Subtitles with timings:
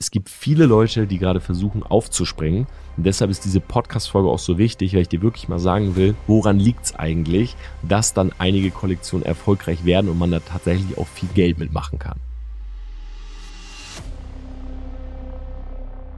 [0.00, 2.68] Es gibt viele Leute, die gerade versuchen aufzuspringen.
[2.96, 6.14] Und deshalb ist diese Podcast-Folge auch so wichtig, weil ich dir wirklich mal sagen will,
[6.28, 11.08] woran liegt es eigentlich, dass dann einige Kollektionen erfolgreich werden und man da tatsächlich auch
[11.08, 12.20] viel Geld mitmachen kann.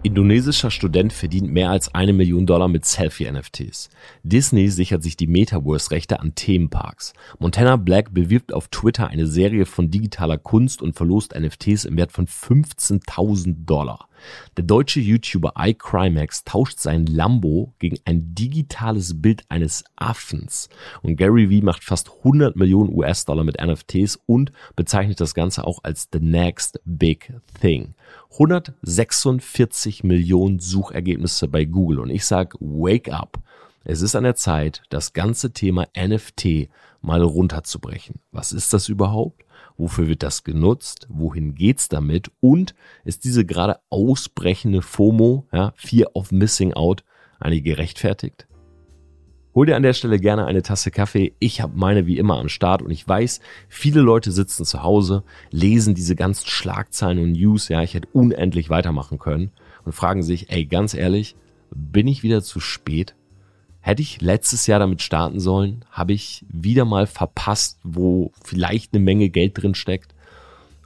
[0.03, 3.91] Indonesischer Student verdient mehr als eine Million Dollar mit Selfie-NFTs.
[4.23, 7.12] Disney sichert sich die Metaverse-Rechte an Themenparks.
[7.39, 12.12] Montana Black bewirbt auf Twitter eine Serie von digitaler Kunst und verlost NFTs im Wert
[12.12, 14.09] von 15.000 Dollar.
[14.57, 20.69] Der deutsche YouTuber iCrimex tauscht sein Lambo gegen ein digitales Bild eines Affens.
[21.03, 25.80] Und Gary Vee macht fast 100 Millionen US-Dollar mit NFTs und bezeichnet das Ganze auch
[25.83, 27.95] als the next big thing.
[28.33, 32.01] 146 Millionen Suchergebnisse bei Google.
[32.01, 33.39] Und ich sag, wake up.
[33.84, 36.69] Es ist an der Zeit, das ganze Thema NFT
[37.01, 38.16] mal runterzubrechen.
[38.30, 39.45] Was ist das überhaupt?
[39.79, 41.06] Wofür wird das genutzt?
[41.09, 42.30] Wohin geht's damit?
[42.41, 47.05] Und ist diese gerade ausbrechende FOMO, ja, Fear of Missing Out,
[47.39, 48.47] eigentlich gerechtfertigt?
[49.53, 51.33] Hol dir an der Stelle gerne eine Tasse Kaffee.
[51.41, 55.25] Ich habe meine wie immer am Start und ich weiß, viele Leute sitzen zu Hause,
[55.51, 57.69] lesen diese ganzen Schlagzeilen und News.
[57.69, 59.51] Ja, ich hätte unendlich weitermachen können
[59.84, 61.34] und fragen sich, ey, ganz ehrlich,
[61.73, 63.17] bin ich wieder zu spät?
[63.81, 65.85] Hätte ich letztes Jahr damit starten sollen?
[65.91, 70.14] Habe ich wieder mal verpasst, wo vielleicht eine Menge Geld drin steckt?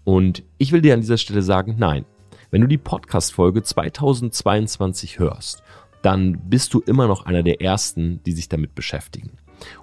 [0.05, 2.07] Und ich will dir an dieser Stelle sagen, nein.
[2.51, 5.65] Wenn du die Podcast-Folge 2022 hörst,
[6.05, 9.39] dann bist du immer noch einer der ersten, die sich damit beschäftigen.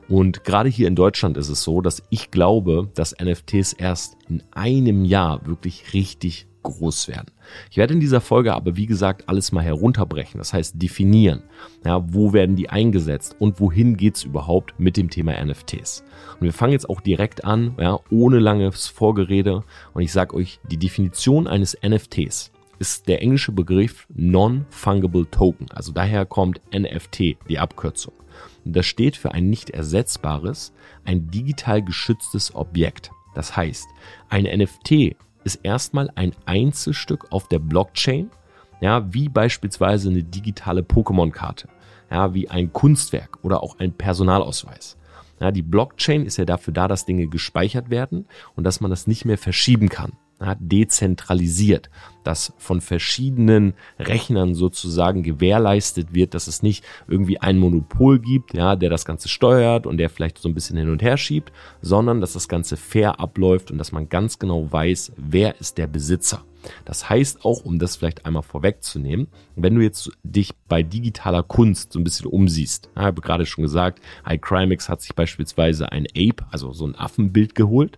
[0.08, 4.44] Und gerade hier in Deutschland ist es so, dass ich glaube, dass NFTs erst in
[4.52, 7.32] einem Jahr wirklich richtig groß werden.
[7.72, 10.38] Ich werde in dieser Folge aber, wie gesagt, alles mal herunterbrechen.
[10.38, 11.42] Das heißt, definieren.
[11.84, 16.04] Ja, wo werden die eingesetzt und wohin geht's überhaupt mit dem Thema NFTs?
[16.40, 19.64] Und wir fangen jetzt auch direkt an, ja, ohne langes Vorgerede.
[19.94, 22.52] Und ich sage euch, die Definition eines NFTs
[22.82, 25.68] ist der englische Begriff Non-Fungible Token.
[25.72, 28.14] Also daher kommt NFT, die Abkürzung.
[28.66, 30.74] Und das steht für ein nicht ersetzbares,
[31.06, 33.12] ein digital geschütztes Objekt.
[33.36, 33.88] Das heißt,
[34.30, 38.32] ein NFT ist erstmal ein Einzelstück auf der Blockchain,
[38.82, 41.70] ja, wie beispielsweise eine digitale Pokémon-Karte,
[42.10, 44.98] ja, wie ein Kunstwerk oder auch ein Personalausweis.
[45.40, 49.06] Ja, die Blockchain ist ja dafür da, dass Dinge gespeichert werden und dass man das
[49.06, 50.14] nicht mehr verschieben kann
[50.60, 51.90] dezentralisiert,
[52.24, 58.76] dass von verschiedenen Rechnern sozusagen gewährleistet wird, dass es nicht irgendwie ein Monopol gibt, ja,
[58.76, 62.22] der das Ganze steuert und der vielleicht so ein bisschen hin und her schiebt, sondern
[62.22, 66.44] dass das Ganze fair abläuft und dass man ganz genau weiß, wer ist der Besitzer.
[66.86, 71.94] Das heißt auch, um das vielleicht einmal vorwegzunehmen, wenn du jetzt dich bei digitaler Kunst
[71.94, 76.46] so ein bisschen umsiehst, ich habe gerade schon gesagt, iCrimex hat sich beispielsweise ein Ape,
[76.52, 77.98] also so ein Affenbild geholt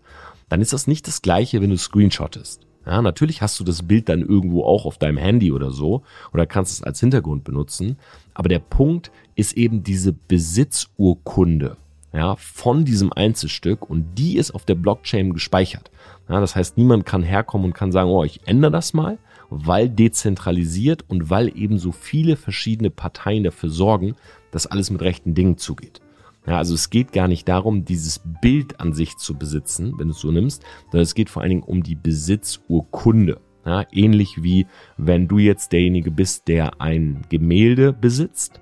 [0.54, 2.62] dann ist das nicht das gleiche, wenn du screenshottest.
[2.86, 6.46] Ja, natürlich hast du das Bild dann irgendwo auch auf deinem Handy oder so oder
[6.46, 7.98] kannst es als Hintergrund benutzen.
[8.36, 11.78] Aber der Punkt ist eben diese Besitzurkunde
[12.14, 15.90] ja, von diesem Einzelstück und die ist auf der Blockchain gespeichert.
[16.30, 19.18] Ja, das heißt, niemand kann herkommen und kann sagen, oh, ich ändere das mal,
[19.50, 24.14] weil dezentralisiert und weil eben so viele verschiedene Parteien dafür sorgen,
[24.52, 26.00] dass alles mit rechten Dingen zugeht.
[26.46, 30.14] Ja, also es geht gar nicht darum, dieses Bild an sich zu besitzen, wenn du
[30.14, 33.40] es so nimmst, sondern es geht vor allen Dingen um die Besitzurkunde.
[33.66, 34.68] Ja, ähnlich wie
[34.98, 38.60] wenn du jetzt derjenige bist, der ein Gemälde besitzt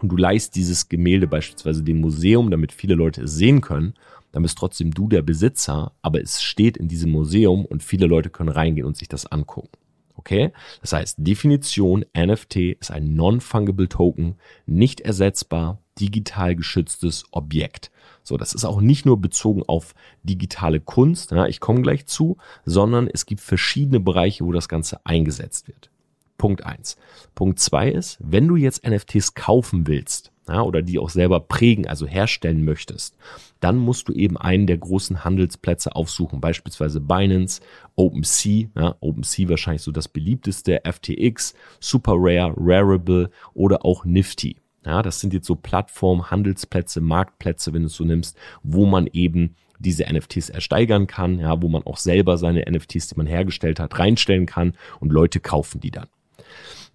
[0.00, 3.92] und du leist dieses Gemälde beispielsweise dem Museum, damit viele Leute es sehen können,
[4.32, 8.30] dann bist trotzdem du der Besitzer, aber es steht in diesem Museum und viele Leute
[8.30, 9.76] können reingehen und sich das angucken.
[10.14, 10.52] Okay?
[10.80, 17.90] Das heißt, Definition NFT ist ein Non-Fungible Token, nicht ersetzbar, digital geschütztes Objekt.
[18.22, 22.36] So, das ist auch nicht nur bezogen auf digitale Kunst, ja, ich komme gleich zu,
[22.64, 25.90] sondern es gibt verschiedene Bereiche, wo das Ganze eingesetzt wird.
[26.38, 26.96] Punkt eins.
[27.34, 31.86] Punkt zwei ist, wenn du jetzt NFTs kaufen willst, ja, oder die auch selber prägen,
[31.86, 33.16] also herstellen möchtest,
[33.60, 37.62] dann musst du eben einen der großen Handelsplätze aufsuchen, beispielsweise Binance,
[37.94, 44.56] OpenSea, ja, OpenSea wahrscheinlich so das beliebteste, FTX, Super Rare, Rarible oder auch Nifty.
[44.84, 49.06] Ja, das sind jetzt so Plattformen, Handelsplätze, Marktplätze, wenn du es so nimmst, wo man
[49.06, 53.80] eben diese NFTs ersteigern kann, ja, wo man auch selber seine NFTs, die man hergestellt
[53.80, 56.08] hat, reinstellen kann und Leute kaufen die dann.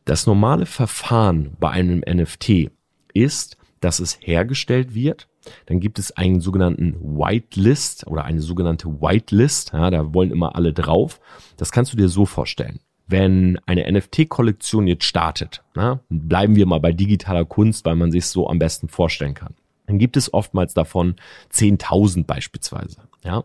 [0.06, 2.72] Das normale Verfahren bei einem NFT
[3.14, 5.28] ist, dass es hergestellt wird.
[5.66, 9.74] Dann gibt es einen sogenannten Whitelist oder eine sogenannte Whitelist.
[9.74, 11.20] Ja, da wollen immer alle drauf.
[11.58, 16.80] Das kannst du dir so vorstellen wenn eine NFT-Kollektion jetzt startet, na, bleiben wir mal
[16.80, 19.56] bei digitaler Kunst, weil man sich so am besten vorstellen kann,
[19.86, 21.16] dann gibt es oftmals davon
[21.54, 22.98] 10.000 beispielsweise.
[23.24, 23.44] Ja?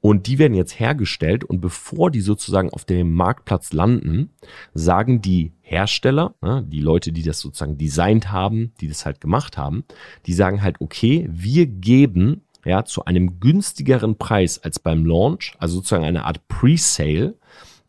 [0.00, 4.30] Und die werden jetzt hergestellt und bevor die sozusagen auf dem Marktplatz landen,
[4.72, 9.58] sagen die Hersteller, ne, die Leute, die das sozusagen designt haben, die das halt gemacht
[9.58, 9.84] haben,
[10.26, 15.76] die sagen halt, okay, wir geben ja zu einem günstigeren Preis als beim Launch, also
[15.76, 17.34] sozusagen eine Art Pre-Sale,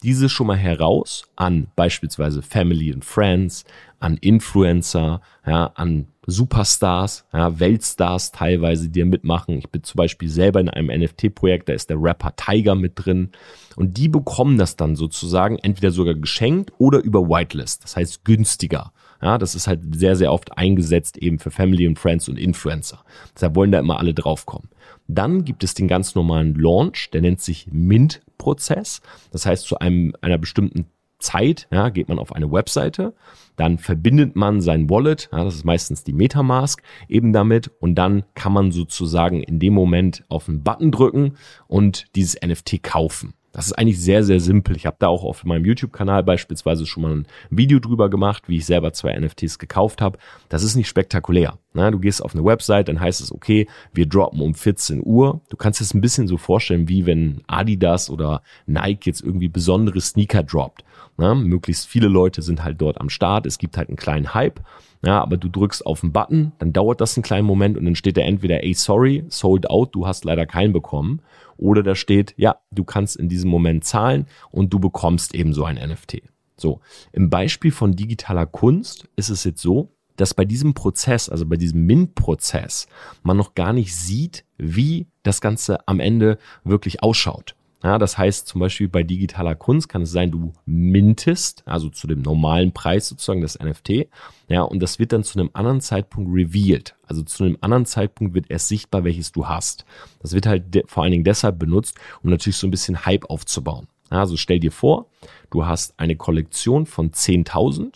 [0.04, 3.66] diese schon mal heraus an beispielsweise Family and Friends,
[4.00, 9.58] an Influencer, ja, an Superstars, ja, Weltstars teilweise, die mitmachen.
[9.58, 13.30] Ich bin zum Beispiel selber in einem NFT-Projekt, da ist der Rapper Tiger mit drin.
[13.76, 18.92] Und die bekommen das dann sozusagen entweder sogar geschenkt oder über Whitelist, das heißt günstiger.
[19.22, 23.04] Ja, das ist halt sehr, sehr oft eingesetzt eben für Family und Friends und Influencer.
[23.36, 24.70] Deshalb wollen da immer alle draufkommen.
[25.16, 29.02] Dann gibt es den ganz normalen Launch, der nennt sich Mint-Prozess.
[29.32, 30.86] Das heißt, zu einem, einer bestimmten
[31.20, 33.14] Zeit ja, geht man auf eine Webseite,
[33.56, 38.24] dann verbindet man sein Wallet, ja, das ist meistens die Metamask, eben damit und dann
[38.34, 41.34] kann man sozusagen in dem Moment auf einen Button drücken
[41.68, 43.34] und dieses NFT kaufen.
[43.52, 44.76] Das ist eigentlich sehr, sehr simpel.
[44.76, 48.58] Ich habe da auch auf meinem YouTube-Kanal beispielsweise schon mal ein Video drüber gemacht, wie
[48.58, 50.18] ich selber zwei NFTs gekauft habe.
[50.50, 51.58] Das ist nicht spektakulär.
[51.74, 51.92] Ne?
[51.92, 55.42] Du gehst auf eine Website, dann heißt es, okay, wir droppen um 14 Uhr.
[55.50, 60.00] Du kannst es ein bisschen so vorstellen, wie wenn Adidas oder Nike jetzt irgendwie besondere
[60.00, 60.84] Sneaker droppt.
[61.18, 61.36] Ne?
[61.36, 63.46] Möglichst viele Leute sind halt dort am Start.
[63.46, 64.62] Es gibt halt einen kleinen Hype.
[65.04, 67.96] Ja, aber du drückst auf den Button, dann dauert das einen kleinen Moment und dann
[67.96, 71.22] steht da entweder, ey, sorry, sold out, du hast leider keinen bekommen.
[71.58, 75.64] Oder da steht, ja, du kannst in diesem Moment zahlen und du bekommst eben so
[75.64, 76.22] ein NFT.
[76.56, 76.82] So,
[77.12, 81.58] im Beispiel von digitaler Kunst ist es jetzt so, dass bei diesem Prozess, also bei
[81.58, 82.88] diesem Mint-Prozess,
[83.24, 87.56] man noch gar nicht sieht, wie das Ganze am Ende wirklich ausschaut.
[87.84, 92.06] Ja, das heißt zum Beispiel bei digitaler Kunst kann es sein, du mintest, also zu
[92.06, 94.08] dem normalen Preis sozusagen das NFT,
[94.48, 96.96] ja, und das wird dann zu einem anderen Zeitpunkt revealed.
[97.08, 99.86] Also zu einem anderen Zeitpunkt wird erst sichtbar, welches du hast.
[100.22, 103.88] Das wird halt vor allen Dingen deshalb benutzt, um natürlich so ein bisschen Hype aufzubauen.
[104.10, 105.08] Also stell dir vor,
[105.50, 107.96] du hast eine Kollektion von 10.000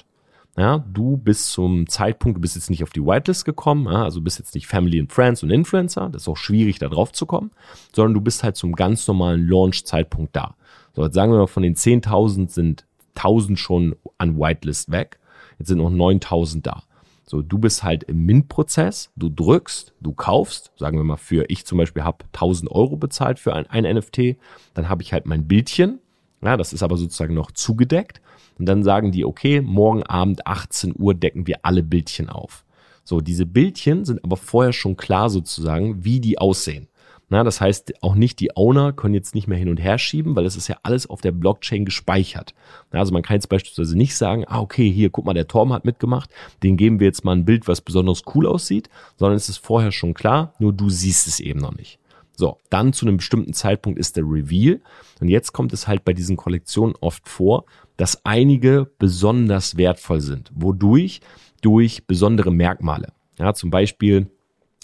[0.58, 4.22] ja, du bist zum Zeitpunkt, du bist jetzt nicht auf die Whitelist gekommen, ja, also
[4.22, 7.26] bist jetzt nicht Family and Friends und Influencer, das ist auch schwierig, da drauf zu
[7.26, 7.52] kommen,
[7.94, 10.56] sondern du bist halt zum ganz normalen Launch-Zeitpunkt da.
[10.94, 12.86] So, jetzt sagen wir mal, von den 10.000 sind
[13.16, 15.20] 1.000 schon an Whitelist weg,
[15.60, 16.84] jetzt sind noch 9.000 da.
[17.28, 21.66] So, du bist halt im Mint-Prozess, du drückst, du kaufst, sagen wir mal für, ich
[21.66, 24.38] zum Beispiel habe 1000 Euro bezahlt für ein, ein NFT,
[24.74, 26.00] dann habe ich halt mein Bildchen,
[26.46, 28.22] ja, das ist aber sozusagen noch zugedeckt
[28.58, 32.64] und dann sagen die, okay, morgen Abend 18 Uhr decken wir alle Bildchen auf.
[33.04, 36.88] So, diese Bildchen sind aber vorher schon klar sozusagen, wie die aussehen.
[37.28, 40.36] Na, das heißt, auch nicht die Owner können jetzt nicht mehr hin und her schieben,
[40.36, 42.54] weil es ist ja alles auf der Blockchain gespeichert.
[42.92, 45.74] Na, also man kann jetzt beispielsweise nicht sagen, ah, okay, hier, guck mal, der Torben
[45.74, 46.30] hat mitgemacht,
[46.62, 49.92] den geben wir jetzt mal ein Bild, was besonders cool aussieht, sondern es ist vorher
[49.92, 51.98] schon klar, nur du siehst es eben noch nicht.
[52.38, 54.82] So, dann zu einem bestimmten Zeitpunkt ist der Reveal.
[55.20, 57.66] Und jetzt kommt es halt bei diesen Kollektionen oft vor,
[57.98, 60.52] dass einige besonders wertvoll sind.
[60.54, 61.22] Wodurch?
[61.62, 63.14] Durch besondere Merkmale.
[63.40, 64.28] Ja, zum Beispiel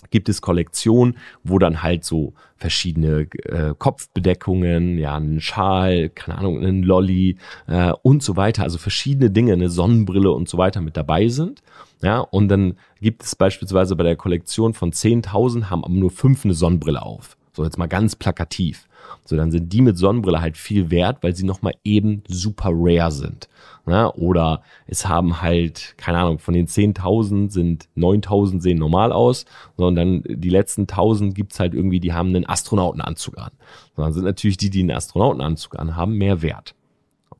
[0.10, 6.64] gibt es Kollektionen, wo dann halt so verschiedene äh, Kopfbedeckungen, ja, ein Schal, keine Ahnung,
[6.64, 7.38] ein Lolly
[7.68, 11.62] äh, und so weiter, also verschiedene Dinge, eine Sonnenbrille und so weiter mit dabei sind.
[12.02, 16.46] Ja, und dann gibt es beispielsweise bei der Kollektion von 10.000 haben aber nur fünf
[16.46, 17.38] eine Sonnenbrille auf.
[17.54, 18.88] So jetzt mal ganz plakativ.
[19.26, 23.12] So, dann sind die mit Sonnenbrille halt viel wert, weil sie nochmal eben super rare
[23.12, 23.50] sind.
[23.88, 29.46] Ja, oder es haben halt, keine Ahnung, von den 10.000 sind 9.000 sehen normal aus,
[29.76, 33.52] sondern die letzten 1.000 gibt's halt irgendwie, die haben einen Astronautenanzug an.
[33.96, 36.76] Sondern sind natürlich die, die einen Astronautenanzug anhaben, mehr wert.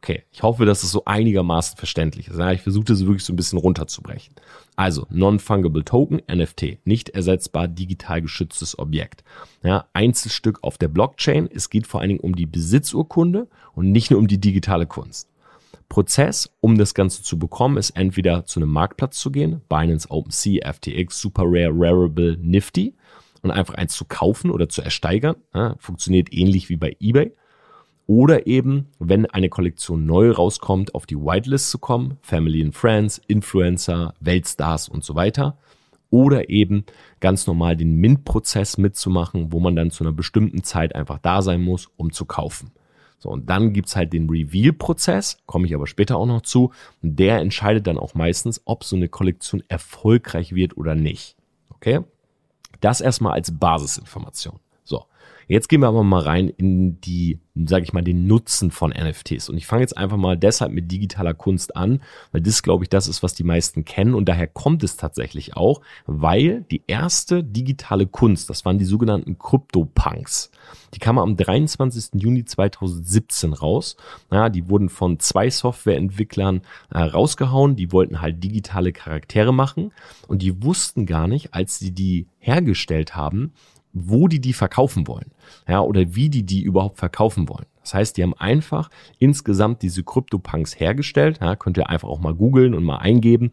[0.04, 2.40] Okay, ich hoffe, dass es so einigermaßen verständlich ist.
[2.40, 4.34] Ja, ich versuche das wirklich so ein bisschen runterzubrechen.
[4.76, 9.24] Also, Non-Fungible Token, NFT, nicht ersetzbar digital geschütztes Objekt.
[9.62, 11.48] Ja, Einzelstück auf der Blockchain.
[11.54, 15.30] Es geht vor allen Dingen um die Besitzurkunde und nicht nur um die digitale Kunst.
[15.88, 20.74] Prozess, um das Ganze zu bekommen, ist entweder zu einem Marktplatz zu gehen, Binance, OpenSea,
[20.74, 22.96] FTX, Super Rare, Rarible, Nifty,
[23.44, 25.36] und einfach eins zu kaufen oder zu ersteigern.
[25.54, 27.34] Ja, funktioniert ähnlich wie bei eBay.
[28.12, 33.22] Oder eben, wenn eine Kollektion neu rauskommt, auf die Whitelist zu kommen, Family and Friends,
[33.28, 35.58] Influencer, Weltstars und so weiter.
[36.10, 36.84] Oder eben
[37.22, 41.62] ganz normal den Mint-Prozess mitzumachen, wo man dann zu einer bestimmten Zeit einfach da sein
[41.62, 42.72] muss, um zu kaufen.
[43.18, 46.74] So, und dann gibt's halt den Reveal-Prozess, komme ich aber später auch noch zu.
[47.02, 51.38] Und der entscheidet dann auch meistens, ob so eine Kollektion erfolgreich wird oder nicht.
[51.70, 52.02] Okay?
[52.82, 54.60] Das erstmal als Basisinformation.
[55.52, 59.50] Jetzt gehen wir aber mal rein in die, sage ich mal, den Nutzen von NFTs.
[59.50, 62.90] Und ich fange jetzt einfach mal deshalb mit digitaler Kunst an, weil das, glaube ich,
[62.90, 64.14] das ist, was die meisten kennen.
[64.14, 69.38] Und daher kommt es tatsächlich auch, weil die erste digitale Kunst, das waren die sogenannten
[69.40, 70.52] Crypto-Punks.
[70.94, 72.22] Die kamen am 23.
[72.22, 73.98] Juni 2017 raus.
[74.32, 77.76] Ja, die wurden von zwei Softwareentwicklern äh, rausgehauen.
[77.76, 79.92] Die wollten halt digitale Charaktere machen.
[80.30, 83.52] Und die wussten gar nicht, als sie die hergestellt haben,
[83.94, 85.32] wo die die verkaufen wollen,
[85.68, 87.66] ja, oder wie die die überhaupt verkaufen wollen.
[87.82, 92.36] Das heißt, die haben einfach insgesamt diese CryptoPunks hergestellt, ja, könnt ihr einfach auch mal
[92.36, 93.52] googeln und mal eingeben.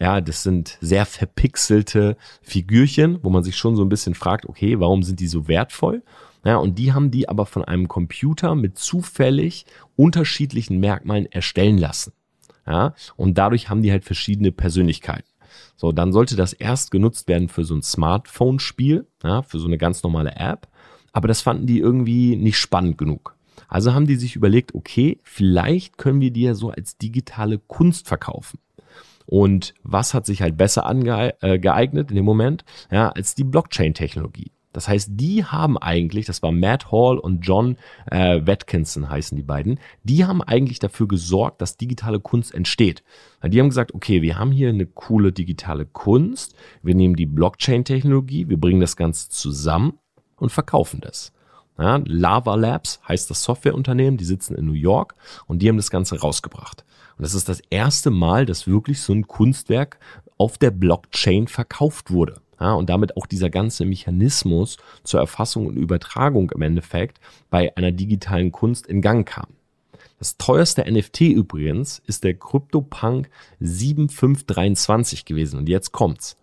[0.00, 4.80] Ja, das sind sehr verpixelte Figürchen, wo man sich schon so ein bisschen fragt, okay,
[4.80, 6.02] warum sind die so wertvoll?
[6.44, 9.66] Ja, und die haben die aber von einem Computer mit zufällig
[9.96, 12.12] unterschiedlichen Merkmalen erstellen lassen.
[12.66, 15.28] Ja, und dadurch haben die halt verschiedene Persönlichkeiten.
[15.76, 19.78] So, dann sollte das erst genutzt werden für so ein Smartphone-Spiel, ja, für so eine
[19.78, 20.68] ganz normale App.
[21.12, 23.36] Aber das fanden die irgendwie nicht spannend genug.
[23.68, 28.08] Also haben die sich überlegt, okay, vielleicht können wir die ja so als digitale Kunst
[28.08, 28.58] verkaufen.
[29.26, 34.50] Und was hat sich halt besser angeeignet äh, in dem Moment, ja, als die Blockchain-Technologie.
[34.74, 37.76] Das heißt, die haben eigentlich, das war Matt Hall und John
[38.10, 43.02] äh, Watkinson heißen die beiden, die haben eigentlich dafür gesorgt, dass digitale Kunst entsteht.
[43.42, 48.48] Die haben gesagt, okay, wir haben hier eine coole digitale Kunst, wir nehmen die Blockchain-Technologie,
[48.48, 49.98] wir bringen das Ganze zusammen
[50.36, 51.32] und verkaufen das.
[51.78, 55.14] Ja, Lava Labs heißt das Softwareunternehmen, die sitzen in New York
[55.46, 56.84] und die haben das Ganze rausgebracht.
[57.16, 59.98] Und das ist das erste Mal, dass wirklich so ein Kunstwerk
[60.36, 62.40] auf der Blockchain verkauft wurde.
[62.60, 67.20] Ja, und damit auch dieser ganze Mechanismus zur Erfassung und Übertragung im Endeffekt
[67.50, 69.48] bei einer digitalen Kunst in Gang kam.
[70.18, 73.28] Das teuerste NFT übrigens ist der CryptoPunk
[73.60, 75.58] 7523 gewesen.
[75.58, 76.36] Und jetzt kommt's.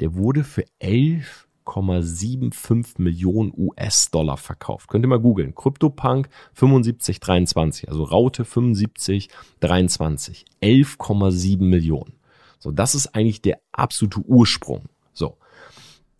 [0.00, 4.88] Der wurde für 11,75 Millionen US-Dollar verkauft.
[4.88, 5.54] Könnt ihr mal googeln.
[5.54, 10.44] CryptoPunk 7523, also Raute 7523.
[10.60, 12.14] 11,7 Millionen.
[12.58, 14.90] So, das ist eigentlich der absolute Ursprung.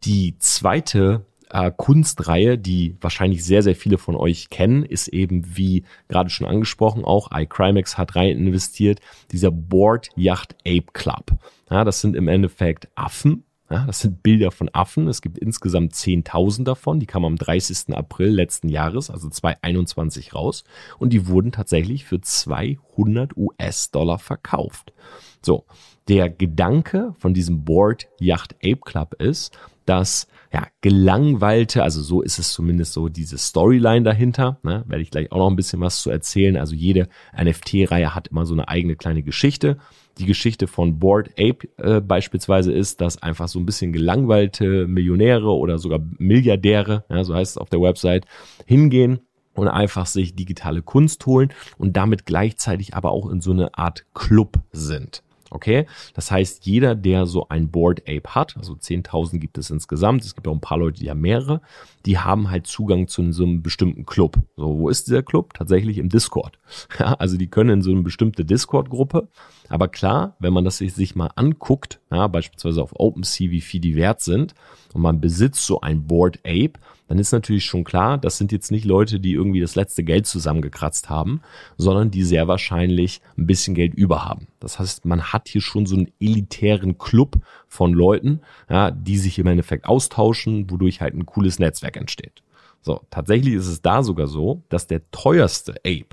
[0.04, 5.84] Die zweite äh, Kunstreihe, die wahrscheinlich sehr, sehr viele von euch kennen, ist eben, wie
[6.08, 9.00] gerade schon angesprochen, auch iCrimex hat rein investiert,
[9.32, 11.32] dieser Board Yacht Ape Club.
[11.70, 13.44] Ja, das sind im Endeffekt Affen.
[13.70, 15.08] Ja, das sind Bilder von Affen.
[15.08, 17.00] Es gibt insgesamt 10.000 davon.
[17.00, 17.96] Die kamen am 30.
[17.96, 20.64] April letzten Jahres, also 2021 raus.
[20.98, 24.92] Und die wurden tatsächlich für 200 US-Dollar verkauft.
[25.40, 25.64] So,
[26.08, 32.38] der Gedanke von diesem Board Yacht Ape Club ist, dass ja, gelangweilte, also so ist
[32.38, 36.00] es zumindest so diese Storyline dahinter, ne, werde ich gleich auch noch ein bisschen was
[36.00, 36.56] zu erzählen.
[36.56, 39.78] Also jede NFT-Reihe hat immer so eine eigene kleine Geschichte.
[40.18, 45.50] Die Geschichte von Board Ape äh, beispielsweise ist, dass einfach so ein bisschen gelangweilte Millionäre
[45.50, 48.24] oder sogar Milliardäre, ja, so heißt es auf der Website,
[48.64, 49.18] hingehen
[49.54, 54.04] und einfach sich digitale Kunst holen und damit gleichzeitig aber auch in so eine Art
[54.14, 55.24] Club sind.
[55.50, 60.24] Okay, das heißt, jeder, der so ein Board Ape hat, also 10.000 gibt es insgesamt,
[60.24, 61.60] es gibt auch ein paar Leute, die haben mehrere,
[62.06, 64.36] die haben halt Zugang zu so einem bestimmten Club.
[64.56, 65.54] So, wo ist dieser Club?
[65.54, 66.58] Tatsächlich im Discord.
[66.98, 69.28] Ja, also die können in so eine bestimmte Discord-Gruppe.
[69.68, 73.96] Aber klar, wenn man das sich mal anguckt, ja, beispielsweise auf OpenSea, wie viel die
[73.96, 74.54] wert sind,
[74.92, 76.74] und man besitzt so ein Board Ape,
[77.08, 80.26] dann ist natürlich schon klar, das sind jetzt nicht Leute, die irgendwie das letzte Geld
[80.26, 81.42] zusammengekratzt haben,
[81.76, 84.46] sondern die sehr wahrscheinlich ein bisschen Geld über haben.
[84.60, 87.36] Das heißt, man hat hier schon so einen elitären Club
[87.68, 92.42] von Leuten, ja, die sich im Endeffekt austauschen, wodurch halt ein cooles Netzwerk entsteht.
[92.80, 96.06] So, tatsächlich ist es da sogar so, dass der teuerste Ape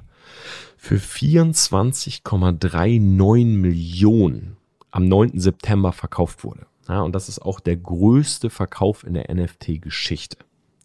[0.77, 4.57] für 24,39 Millionen
[4.89, 5.39] am 9.
[5.39, 6.65] September verkauft wurde.
[6.87, 10.37] Ja, und das ist auch der größte Verkauf in der NFT-Geschichte.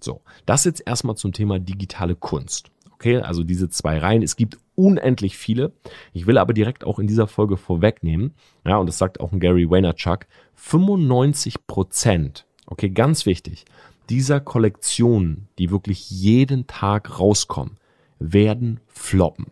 [0.06, 2.70] So, das jetzt erstmal zum Thema digitale Kunst.
[2.92, 4.22] Okay, also diese zwei Reihen.
[4.22, 5.72] Es gibt unendlich viele.
[6.12, 8.32] Ich will aber direkt auch in dieser Folge vorwegnehmen,
[8.64, 13.64] ja, und das sagt auch ein Gary Vaynerchuk, 95 Prozent, okay, ganz wichtig,
[14.08, 17.76] dieser Kollektionen, die wirklich jeden Tag rauskommen,
[18.20, 19.46] werden floppen.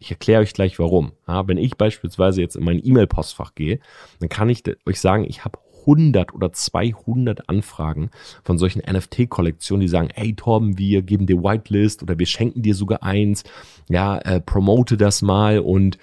[0.00, 1.12] Ich erkläre euch gleich warum.
[1.28, 3.78] Ja, wenn ich beispielsweise jetzt in mein E-Mail-Postfach gehe,
[4.18, 8.10] dann kann ich euch sagen, ich habe 100 oder 200 Anfragen
[8.44, 12.74] von solchen NFT-Kollektionen, die sagen, hey Torben, wir geben dir Whitelist oder wir schenken dir
[12.74, 13.44] sogar eins,
[13.88, 15.98] ja, äh, promote das mal und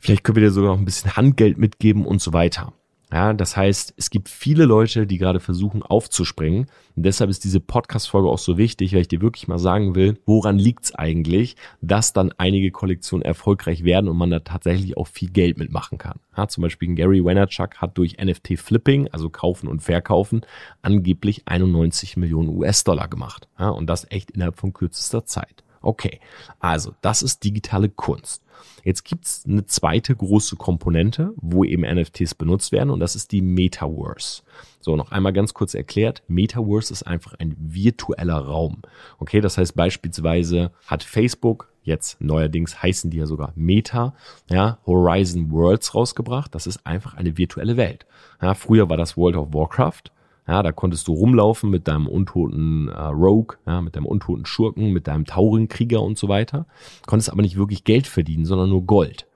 [0.00, 2.72] vielleicht können wir dir sogar noch ein bisschen Handgeld mitgeben und so weiter.
[3.12, 6.66] Ja, das heißt, es gibt viele Leute, die gerade versuchen aufzuspringen.
[6.96, 10.18] Und deshalb ist diese Podcast-Folge auch so wichtig, weil ich dir wirklich mal sagen will,
[10.26, 15.30] woran liegt's eigentlich, dass dann einige Kollektionen erfolgreich werden und man da tatsächlich auch viel
[15.30, 16.18] Geld mitmachen kann.
[16.36, 20.40] Ja, zum Beispiel Gary Vaynerchuk hat durch NFT-Flipping, also Kaufen und Verkaufen,
[20.82, 23.48] angeblich 91 Millionen US-Dollar gemacht.
[23.58, 25.62] Ja, und das echt innerhalb von kürzester Zeit.
[25.86, 26.18] Okay,
[26.58, 28.42] also das ist digitale Kunst.
[28.82, 33.40] Jetzt gibt's eine zweite große Komponente, wo eben NFTs benutzt werden und das ist die
[33.40, 34.42] Metaverse.
[34.80, 36.24] So, noch einmal ganz kurz erklärt.
[36.26, 38.82] Metaverse ist einfach ein virtueller Raum.
[39.20, 44.12] Okay, das heißt beispielsweise hat Facebook jetzt neuerdings heißen die ja sogar Meta,
[44.50, 46.52] ja, Horizon Worlds rausgebracht.
[46.52, 48.06] Das ist einfach eine virtuelle Welt.
[48.42, 50.10] Ja, früher war das World of Warcraft.
[50.48, 54.92] Ja, da konntest du rumlaufen mit deinem untoten äh, Rogue, ja, mit deinem untoten Schurken,
[54.92, 56.66] mit deinem Taurenkrieger und so weiter.
[57.06, 59.26] Konntest aber nicht wirklich Geld verdienen, sondern nur Gold.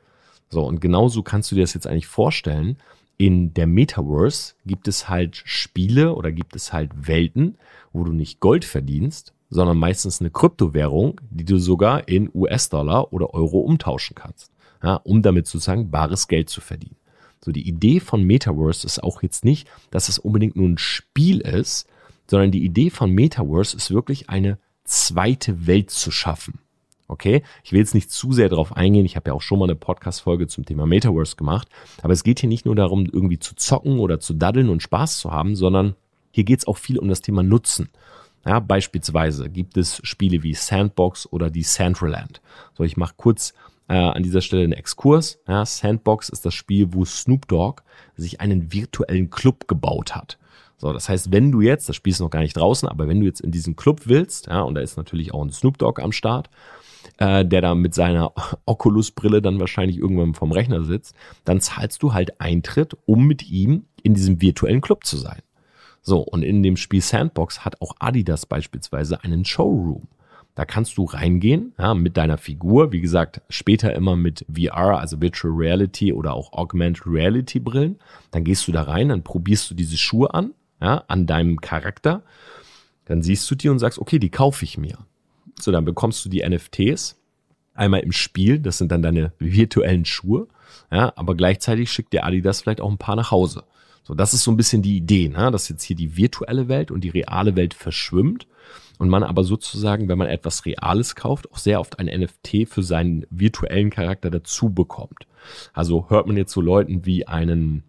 [0.51, 2.77] So, und genauso kannst du dir das jetzt eigentlich vorstellen.
[3.17, 7.59] In der Metaverse gibt es halt Spiele oder gibt es halt Welten,
[7.93, 13.35] wo du nicht Gold verdienst, sondern meistens eine Kryptowährung, die du sogar in US-Dollar oder
[13.35, 14.53] Euro umtauschen kannst,
[14.83, 16.97] ja, um damit sozusagen bares Geld zu verdienen.
[17.43, 21.41] So, die Idee von Metaverse ist auch jetzt nicht, dass es unbedingt nur ein Spiel
[21.41, 21.87] ist,
[22.27, 26.61] sondern die Idee von Metaverse ist wirklich eine zweite Welt zu schaffen.
[27.09, 29.05] Okay, ich will jetzt nicht zu sehr darauf eingehen.
[29.05, 31.69] Ich habe ja auch schon mal eine Podcast-Folge zum Thema Metaverse gemacht.
[32.03, 35.19] Aber es geht hier nicht nur darum, irgendwie zu zocken oder zu daddeln und Spaß
[35.19, 35.97] zu haben, sondern
[36.31, 37.89] hier geht es auch viel um das Thema Nutzen.
[38.47, 42.41] Ja, beispielsweise gibt es Spiele wie Sandbox oder die Centraland.
[42.79, 43.55] So, ich mache kurz
[43.91, 45.41] äh, an dieser Stelle einen Exkurs.
[45.49, 47.83] Ja, Sandbox ist das Spiel, wo Snoop Dogg
[48.15, 50.39] sich einen virtuellen Club gebaut hat.
[50.79, 53.21] So, das heißt, wenn du jetzt, das Spiel ist noch gar nicht draußen, aber wenn
[53.21, 56.01] du jetzt in diesen Club willst, ja, und da ist natürlich auch ein Snoop Dogg
[56.01, 56.49] am Start,
[57.19, 58.33] äh, der da mit seiner
[58.65, 63.87] Oculus-Brille dann wahrscheinlich irgendwann vom Rechner sitzt, dann zahlst du halt Eintritt, um mit ihm
[64.05, 65.43] in diesem virtuellen Club zu sein.
[66.01, 70.07] So, und in dem Spiel Sandbox hat auch Adidas beispielsweise einen Showroom.
[70.55, 72.93] Da kannst du reingehen ja, mit deiner Figur.
[72.93, 77.99] Wie gesagt, später immer mit VR, also Virtual Reality oder auch Augmented Reality Brillen.
[78.31, 82.23] Dann gehst du da rein, dann probierst du diese Schuhe an, ja, an deinem Charakter.
[83.05, 84.99] Dann siehst du die und sagst, okay, die kaufe ich mir.
[85.59, 87.17] So, dann bekommst du die NFTs
[87.75, 88.59] einmal im Spiel.
[88.59, 90.49] Das sind dann deine virtuellen Schuhe.
[90.93, 93.65] Ja, aber gleichzeitig schickt dir Adidas vielleicht auch ein paar nach Hause.
[94.03, 95.51] So, das ist so ein bisschen die Idee, ne?
[95.51, 98.47] dass jetzt hier die virtuelle Welt und die reale Welt verschwimmt
[99.01, 102.83] und man aber sozusagen, wenn man etwas Reales kauft, auch sehr oft ein NFT für
[102.83, 105.27] seinen virtuellen Charakter dazu bekommt.
[105.73, 107.83] Also hört man jetzt so Leuten wie einen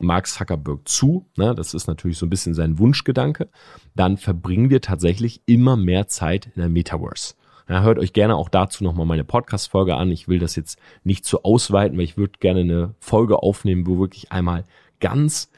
[0.00, 3.50] Mark Zuckerberg zu, ne, das ist natürlich so ein bisschen sein Wunschgedanke,
[3.94, 7.34] dann verbringen wir tatsächlich immer mehr Zeit in der Metaverse.
[7.68, 10.10] Ja, hört euch gerne auch dazu nochmal meine Podcast-Folge an.
[10.10, 13.98] Ich will das jetzt nicht zu ausweiten, weil ich würde gerne eine Folge aufnehmen, wo
[13.98, 14.64] wirklich einmal
[15.00, 15.50] ganz,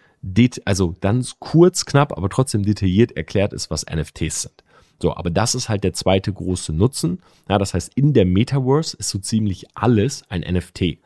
[0.65, 4.65] also ganz kurz, knapp, aber trotzdem detailliert erklärt ist, was NFTs sind.
[5.01, 7.21] So, aber das ist halt der zweite große Nutzen.
[7.49, 10.99] Ja, das heißt, in der Metaverse ist so ziemlich alles ein NFT.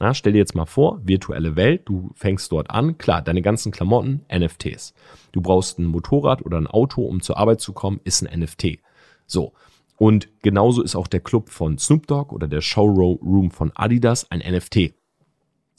[0.00, 3.70] Ja, stell dir jetzt mal vor, virtuelle Welt, du fängst dort an, klar, deine ganzen
[3.70, 4.94] Klamotten, NFTs.
[5.32, 8.78] Du brauchst ein Motorrad oder ein Auto, um zur Arbeit zu kommen, ist ein NFT.
[9.26, 9.52] So.
[9.98, 14.38] Und genauso ist auch der Club von Snoop Dogg oder der Showroom von Adidas ein
[14.38, 14.94] NFT.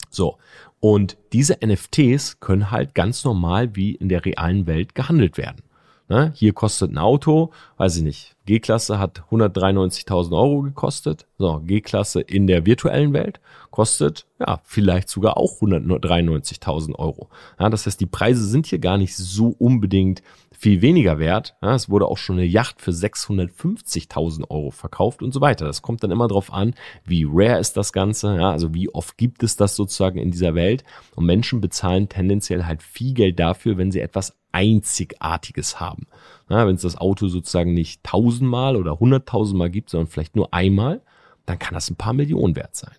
[0.08, 0.38] So.
[0.78, 5.62] Und diese NFTs können halt ganz normal wie in der realen Welt gehandelt werden.
[6.12, 6.30] Ne?
[6.34, 11.26] Hier kostet ein Auto, weiß ich nicht, G-Klasse hat 193.000 Euro gekostet.
[11.38, 17.30] So, G-Klasse in der virtuellen Welt kostet ja vielleicht sogar auch 193.000 Euro.
[17.58, 21.56] Ja, das heißt, die Preise sind hier gar nicht so unbedingt viel weniger wert.
[21.62, 25.64] Ja, es wurde auch schon eine Yacht für 650.000 Euro verkauft und so weiter.
[25.64, 26.74] Das kommt dann immer darauf an,
[27.06, 30.54] wie rare ist das Ganze, ja, also wie oft gibt es das sozusagen in dieser
[30.54, 30.84] Welt.
[31.14, 36.06] Und Menschen bezahlen tendenziell halt viel Geld dafür, wenn sie etwas Einzigartiges haben.
[36.48, 41.00] Wenn es das Auto sozusagen nicht tausendmal oder hunderttausendmal gibt, sondern vielleicht nur einmal,
[41.46, 42.94] dann kann das ein paar Millionen wert sein.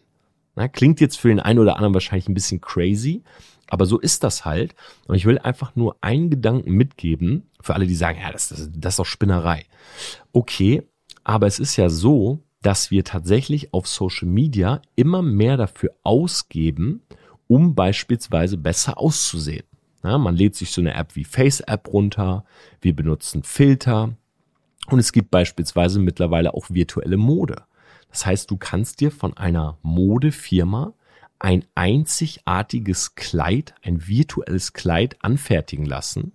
[0.56, 3.24] Na, klingt jetzt für den einen oder anderen wahrscheinlich ein bisschen crazy,
[3.68, 4.76] aber so ist das halt.
[5.08, 8.70] Und ich will einfach nur einen Gedanken mitgeben, für alle, die sagen, ja, das, das,
[8.74, 9.66] das ist doch Spinnerei.
[10.32, 10.84] Okay,
[11.24, 17.02] aber es ist ja so, dass wir tatsächlich auf Social Media immer mehr dafür ausgeben,
[17.48, 19.66] um beispielsweise besser auszusehen.
[20.04, 22.44] Ja, man lädt sich so eine App wie Face App runter,
[22.82, 24.16] wir benutzen Filter
[24.88, 27.63] und es gibt beispielsweise mittlerweile auch virtuelle Mode.
[28.10, 30.94] Das heißt, du kannst dir von einer Modefirma
[31.39, 36.34] ein einzigartiges Kleid, ein virtuelles Kleid anfertigen lassen.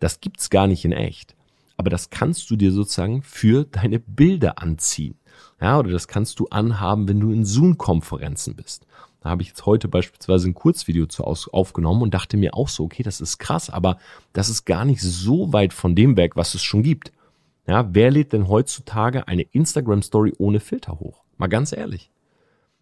[0.00, 1.36] Das gibt's gar nicht in echt.
[1.76, 5.14] Aber das kannst du dir sozusagen für deine Bilder anziehen.
[5.60, 8.86] Ja, oder das kannst du anhaben, wenn du in Zoom-Konferenzen bist.
[9.20, 12.68] Da habe ich jetzt heute beispielsweise ein Kurzvideo zu aus, aufgenommen und dachte mir auch
[12.68, 13.98] so, okay, das ist krass, aber
[14.32, 17.12] das ist gar nicht so weit von dem weg, was es schon gibt.
[17.66, 21.22] Ja, wer lädt denn heutzutage eine Instagram Story ohne Filter hoch?
[21.36, 22.10] Mal ganz ehrlich.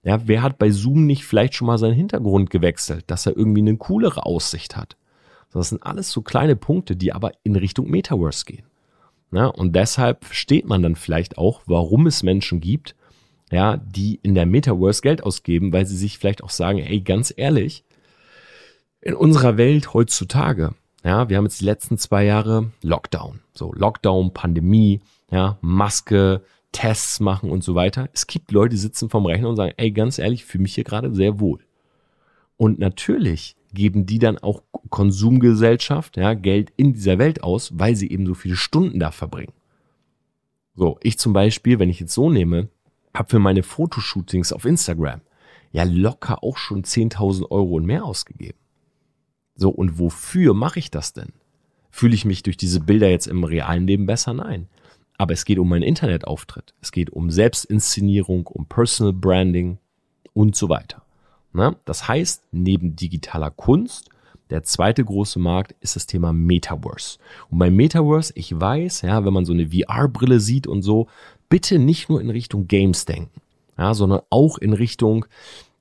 [0.04, 3.60] Ja, wer hat bei Zoom nicht vielleicht schon mal seinen Hintergrund gewechselt, dass er irgendwie
[3.60, 4.96] eine coolere Aussicht hat?
[5.52, 8.64] Das sind alles so kleine Punkte, die aber in Richtung Metaverse gehen.
[9.32, 12.94] Ja, und deshalb versteht man dann vielleicht auch, warum es Menschen gibt,
[13.50, 17.32] ja, die in der Metaverse Geld ausgeben, weil sie sich vielleicht auch sagen, ey, ganz
[17.36, 17.84] ehrlich,
[19.00, 24.34] in unserer Welt heutzutage, ja, wir haben jetzt die letzten zwei Jahre Lockdown, so Lockdown,
[24.34, 28.08] Pandemie, ja, Maske, Tests machen und so weiter.
[28.12, 30.84] Es gibt Leute, die sitzen vorm Rechner und sagen, ey, ganz ehrlich, für mich hier
[30.84, 31.60] gerade sehr wohl.
[32.56, 38.10] Und natürlich geben die dann auch Konsumgesellschaft, ja, Geld in dieser Welt aus, weil sie
[38.10, 39.52] eben so viele Stunden da verbringen.
[40.74, 42.68] So, ich zum Beispiel, wenn ich jetzt so nehme,
[43.14, 45.20] habe für meine Fotoshootings auf Instagram
[45.72, 48.58] ja locker auch schon 10.000 Euro und mehr ausgegeben.
[49.54, 51.32] So, und wofür mache ich das denn?
[51.90, 54.32] Fühle ich mich durch diese Bilder jetzt im realen Leben besser?
[54.32, 54.68] Nein.
[55.16, 56.74] Aber es geht um meinen Internetauftritt.
[56.80, 59.78] Es geht um Selbstinszenierung, um Personal Branding
[60.32, 61.02] und so weiter.
[61.52, 64.10] Na, das heißt, neben digitaler Kunst,
[64.50, 67.18] der zweite große Markt ist das Thema Metaverse.
[67.50, 71.08] Und beim Metaverse, ich weiß, ja, wenn man so eine VR-Brille sieht und so,
[71.48, 73.40] bitte nicht nur in Richtung Games denken,
[73.76, 75.26] ja, sondern auch in Richtung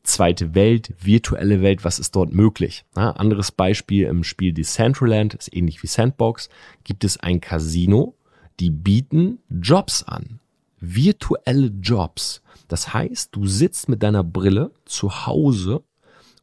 [0.04, 2.86] zweite Welt, virtuelle Welt, was ist dort möglich?
[2.96, 6.50] Ja, anderes Beispiel im Spiel Decentraland, ist ähnlich wie Sandbox,
[6.84, 8.16] gibt es ein Casino,
[8.60, 10.40] die bieten Jobs an.
[10.80, 12.42] Virtuelle Jobs.
[12.68, 15.84] Das heißt, du sitzt mit deiner Brille zu Hause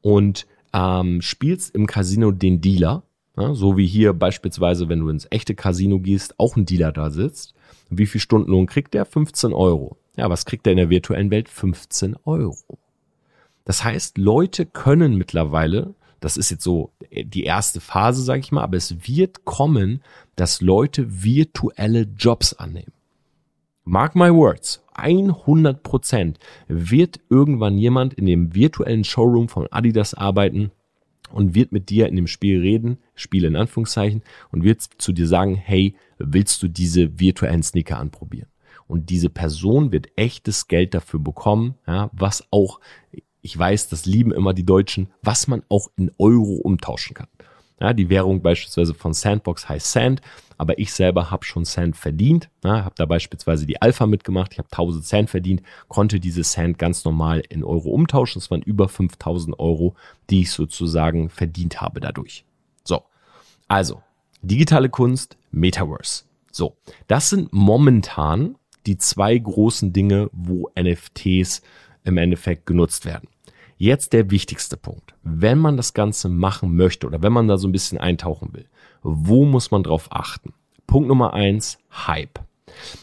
[0.00, 3.04] und ähm, spielst im Casino den Dealer,
[3.36, 7.10] ja, so wie hier beispielsweise, wenn du ins echte Casino gehst, auch ein Dealer da
[7.10, 7.54] sitzt.
[7.90, 9.04] Wie viel Stundenlohn kriegt der?
[9.04, 9.96] 15 Euro.
[10.16, 11.48] Ja, was kriegt er in der virtuellen Welt?
[11.48, 12.78] 15 Euro.
[13.64, 18.62] Das heißt, Leute können mittlerweile, das ist jetzt so die erste Phase, sage ich mal,
[18.62, 20.02] aber es wird kommen,
[20.36, 22.92] dass Leute virtuelle Jobs annehmen.
[23.82, 30.70] Mark my words, 100 Prozent wird irgendwann jemand in dem virtuellen Showroom von Adidas arbeiten
[31.30, 35.26] und wird mit dir in dem Spiel reden, Spiel in Anführungszeichen, und wird zu dir
[35.26, 38.48] sagen, hey, willst du diese virtuellen Sneaker anprobieren?
[38.86, 42.80] Und diese Person wird echtes Geld dafür bekommen, ja, was auch,
[43.40, 47.28] ich weiß, das lieben immer die Deutschen, was man auch in Euro umtauschen kann.
[47.80, 50.20] Ja, die Währung beispielsweise von Sandbox heißt Sand,
[50.56, 52.48] aber ich selber habe schon Sand verdient.
[52.64, 54.52] Ja, habe da beispielsweise die Alpha mitgemacht.
[54.52, 58.40] Ich habe 1000 Sand verdient, konnte diese Sand ganz normal in Euro umtauschen.
[58.40, 59.94] Das waren über 5000 Euro,
[60.30, 62.44] die ich sozusagen verdient habe dadurch.
[62.84, 63.02] So,
[63.68, 64.02] also
[64.42, 66.24] digitale Kunst, Metaverse.
[66.50, 66.76] So,
[67.08, 71.62] das sind momentan die zwei großen Dinge, wo NFTs
[72.04, 73.28] im Endeffekt genutzt werden.
[73.76, 75.14] Jetzt der wichtigste Punkt.
[75.22, 78.66] Wenn man das Ganze machen möchte oder wenn man da so ein bisschen eintauchen will,
[79.04, 80.52] wo muss man drauf achten?
[80.86, 82.40] Punkt Nummer eins, Hype.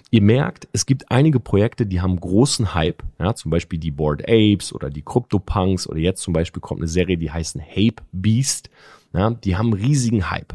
[0.09, 4.23] Ihr merkt, es gibt einige Projekte, die haben großen Hype, ja, zum Beispiel die Board
[4.27, 8.69] Apes oder die CryptoPunks oder jetzt zum Beispiel kommt eine Serie, die heißt Hape Beast,
[9.13, 10.53] ja, die haben riesigen Hype.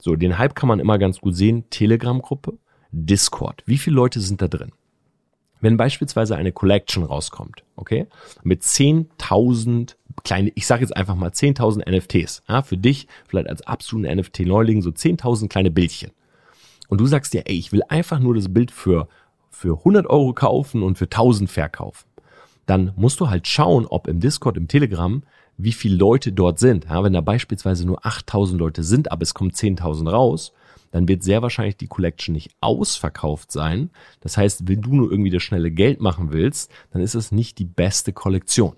[0.00, 1.64] So, den Hype kann man immer ganz gut sehen.
[1.70, 2.58] Telegram-Gruppe,
[2.92, 3.62] Discord.
[3.66, 4.72] Wie viele Leute sind da drin?
[5.60, 8.06] Wenn beispielsweise eine Collection rauskommt, okay,
[8.42, 13.62] mit 10.000 kleine, ich sage jetzt einfach mal 10.000 NFTs, ja, für dich vielleicht als
[13.62, 16.10] absoluten NFT-Neuling so 10.000 kleine Bildchen.
[16.88, 19.08] Und du sagst dir, ey, ich will einfach nur das Bild für,
[19.50, 22.06] für 100 Euro kaufen und für 1000 verkaufen.
[22.66, 25.22] Dann musst du halt schauen, ob im Discord, im Telegram,
[25.56, 26.84] wie viele Leute dort sind.
[26.84, 30.52] Ja, wenn da beispielsweise nur 8000 Leute sind, aber es kommen 10.000 raus,
[30.90, 33.90] dann wird sehr wahrscheinlich die Collection nicht ausverkauft sein.
[34.20, 37.58] Das heißt, wenn du nur irgendwie das schnelle Geld machen willst, dann ist es nicht
[37.58, 38.74] die beste Kollektion.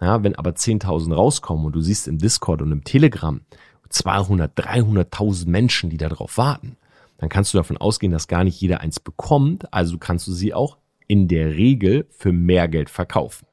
[0.00, 3.40] Ja, wenn aber 10.000 rauskommen und du siehst im Discord und im Telegram
[3.88, 6.76] 200, 300.000 Menschen, die darauf warten,
[7.18, 9.72] dann kannst du davon ausgehen, dass gar nicht jeder eins bekommt.
[9.72, 13.46] Also kannst du sie auch in der Regel für mehr Geld verkaufen.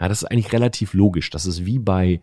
[0.00, 1.30] Ja, das ist eigentlich relativ logisch.
[1.30, 2.20] Das ist wie bei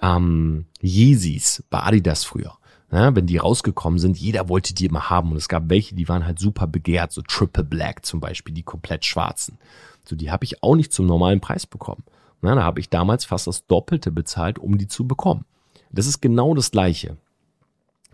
[0.00, 2.54] ähm, Yeezys, bei Adidas früher.
[2.90, 6.08] Ja, wenn die rausgekommen sind, jeder wollte die immer haben und es gab welche, die
[6.08, 9.58] waren halt super begehrt, so Triple Black zum Beispiel, die komplett schwarzen.
[10.04, 12.02] So, die habe ich auch nicht zum normalen Preis bekommen.
[12.42, 15.46] Na, da habe ich damals fast das Doppelte bezahlt, um die zu bekommen.
[15.90, 17.16] Das ist genau das Gleiche.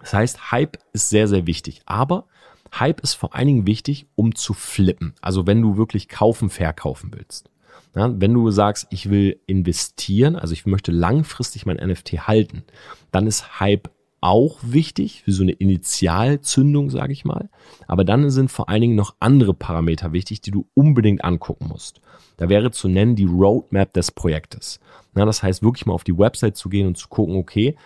[0.00, 1.82] Das heißt, Hype ist sehr, sehr wichtig.
[1.86, 2.26] Aber
[2.78, 5.14] Hype ist vor allen Dingen wichtig, um zu flippen.
[5.20, 7.50] Also wenn du wirklich kaufen, verkaufen willst.
[7.94, 12.64] Ja, wenn du sagst, ich will investieren, also ich möchte langfristig mein NFT halten,
[13.10, 17.48] dann ist Hype auch wichtig für so eine Initialzündung, sage ich mal.
[17.86, 22.00] Aber dann sind vor allen Dingen noch andere Parameter wichtig, die du unbedingt angucken musst.
[22.36, 24.80] Da wäre zu nennen die Roadmap des Projektes.
[25.14, 27.76] Na, das heißt, wirklich mal auf die Website zu gehen und zu gucken, okay,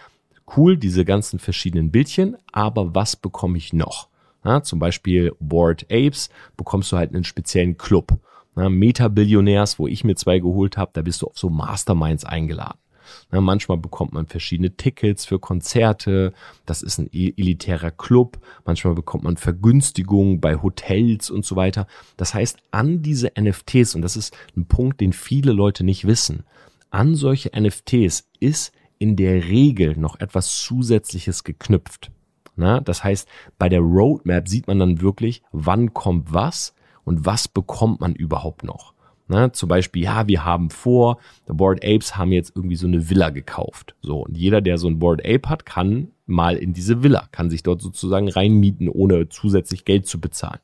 [0.56, 4.08] cool, diese ganzen verschiedenen Bildchen, aber was bekomme ich noch?
[4.44, 8.18] Na, zum Beispiel Board Apes bekommst du halt einen speziellen Club.
[8.54, 12.81] Meta-Billionärs, wo ich mir zwei geholt habe, da bist du auf so Masterminds eingeladen.
[13.30, 16.32] Na, manchmal bekommt man verschiedene Tickets für Konzerte,
[16.66, 21.86] das ist ein elitärer Club, manchmal bekommt man Vergünstigungen bei Hotels und so weiter.
[22.16, 26.44] Das heißt, an diese NFTs, und das ist ein Punkt, den viele Leute nicht wissen,
[26.90, 32.10] an solche NFTs ist in der Regel noch etwas Zusätzliches geknüpft.
[32.54, 33.26] Na, das heißt,
[33.58, 38.62] bei der Roadmap sieht man dann wirklich, wann kommt was und was bekommt man überhaupt
[38.62, 38.94] noch.
[39.28, 43.08] Na, zum Beispiel, ja, wir haben vor, The Board Apes haben jetzt irgendwie so eine
[43.08, 43.94] Villa gekauft.
[44.02, 47.48] So, und jeder, der so ein Board Ape hat, kann mal in diese Villa, kann
[47.48, 50.61] sich dort sozusagen reinmieten, ohne zusätzlich Geld zu bezahlen.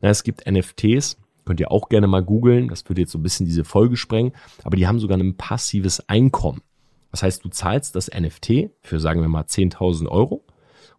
[0.00, 2.68] Na, es gibt NFTs, Könnt ihr auch gerne mal googeln.
[2.68, 4.32] Das würde jetzt so ein bisschen diese Folge sprengen.
[4.62, 6.62] Aber die haben sogar ein passives Einkommen.
[7.10, 10.44] Das heißt, du zahlst das NFT für, sagen wir mal, 10.000 Euro.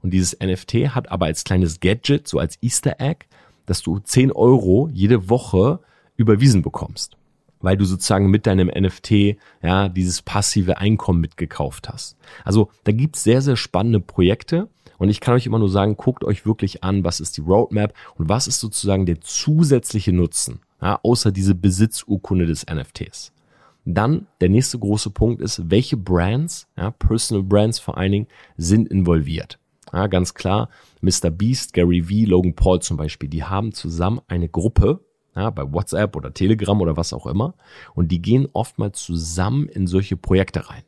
[0.01, 3.25] Und dieses NFT hat aber als kleines Gadget, so als Easter Egg,
[3.65, 5.79] dass du 10 Euro jede Woche
[6.15, 7.17] überwiesen bekommst.
[7.59, 12.17] Weil du sozusagen mit deinem NFT ja dieses passive Einkommen mitgekauft hast.
[12.43, 14.69] Also da gibt's sehr, sehr spannende Projekte.
[14.97, 17.93] Und ich kann euch immer nur sagen, guckt euch wirklich an, was ist die Roadmap
[18.15, 23.33] und was ist sozusagen der zusätzliche Nutzen, ja, außer diese Besitzurkunde des NFTs.
[23.85, 28.87] Dann der nächste große Punkt ist, welche Brands, ja, Personal Brands vor allen Dingen, sind
[28.87, 29.59] involviert.
[29.91, 30.69] Ja, ganz klar,
[31.01, 31.29] Mr.
[31.29, 35.01] Beast, Gary Vee, Logan Paul zum Beispiel, die haben zusammen eine Gruppe,
[35.35, 37.53] ja, bei WhatsApp oder Telegram oder was auch immer,
[37.95, 40.83] und die gehen oftmals zusammen in solche Projekte rein.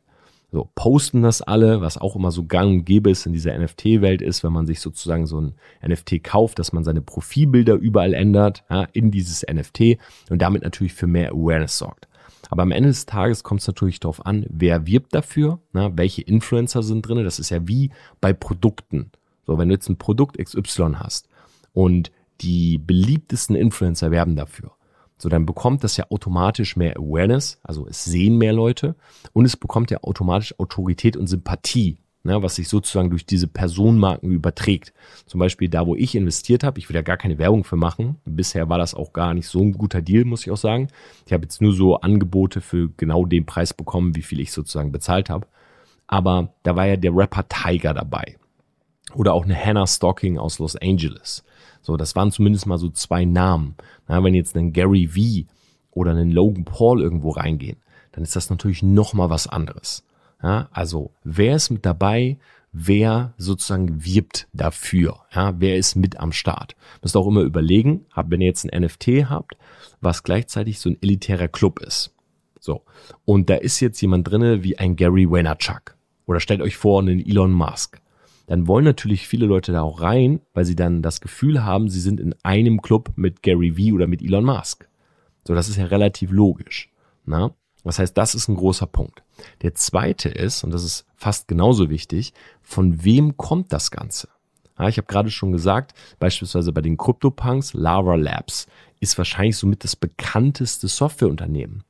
[0.52, 4.22] So, posten das alle, was auch immer so gang und gäbe ist in dieser NFT-Welt
[4.22, 5.54] ist, wenn man sich sozusagen so ein
[5.86, 9.98] NFT kauft, dass man seine Profilbilder überall ändert, ja, in dieses NFT
[10.30, 12.08] und damit natürlich für mehr Awareness sorgt.
[12.48, 16.22] Aber am Ende des Tages kommt es natürlich darauf an, wer wirbt dafür, na, welche
[16.22, 17.24] Influencer sind drin.
[17.24, 19.10] Das ist ja wie bei Produkten.
[19.46, 21.28] So, wenn du jetzt ein Produkt XY hast
[21.72, 24.72] und die beliebtesten Influencer werben dafür,
[25.18, 28.96] so, dann bekommt das ja automatisch mehr Awareness, also es sehen mehr Leute
[29.32, 34.30] und es bekommt ja automatisch Autorität und Sympathie, ne, was sich sozusagen durch diese Personenmarken
[34.30, 34.92] überträgt.
[35.24, 38.16] Zum Beispiel da, wo ich investiert habe, ich will ja gar keine Werbung für machen.
[38.26, 40.88] Bisher war das auch gar nicht so ein guter Deal, muss ich auch sagen.
[41.24, 44.92] Ich habe jetzt nur so Angebote für genau den Preis bekommen, wie viel ich sozusagen
[44.92, 45.46] bezahlt habe.
[46.08, 48.36] Aber da war ja der Rapper Tiger dabei.
[49.16, 51.42] Oder auch eine Hannah Stocking aus Los Angeles.
[51.80, 53.76] So, das waren zumindest mal so zwei Namen.
[54.06, 55.50] Na, wenn jetzt ein Gary V
[55.92, 57.78] oder ein Logan Paul irgendwo reingehen,
[58.12, 60.04] dann ist das natürlich noch mal was anderes.
[60.42, 62.36] Ja, also wer ist mit dabei?
[62.72, 65.20] Wer sozusagen wirbt dafür?
[65.34, 66.76] Ja, wer ist mit am Start?
[67.00, 69.56] Müsst auch immer überlegen, wenn ihr jetzt ein NFT habt,
[70.02, 72.12] was gleichzeitig so ein elitärer Club ist.
[72.60, 72.82] So.
[73.24, 75.96] Und da ist jetzt jemand drinne wie ein Gary Vaynerchuk.
[76.26, 78.02] Oder stellt euch vor, einen Elon Musk
[78.46, 82.00] dann wollen natürlich viele Leute da auch rein, weil sie dann das Gefühl haben, sie
[82.00, 84.88] sind in einem Club mit Gary Vee oder mit Elon Musk.
[85.44, 86.90] So, das ist ja relativ logisch.
[87.24, 87.52] Na?
[87.84, 89.22] Das heißt, das ist ein großer Punkt.
[89.62, 94.28] Der zweite ist, und das ist fast genauso wichtig, von wem kommt das Ganze?
[94.78, 98.66] Ja, ich habe gerade schon gesagt, beispielsweise bei den CryptoPunks, Lava Labs
[99.00, 101.84] ist wahrscheinlich somit das bekannteste Softwareunternehmen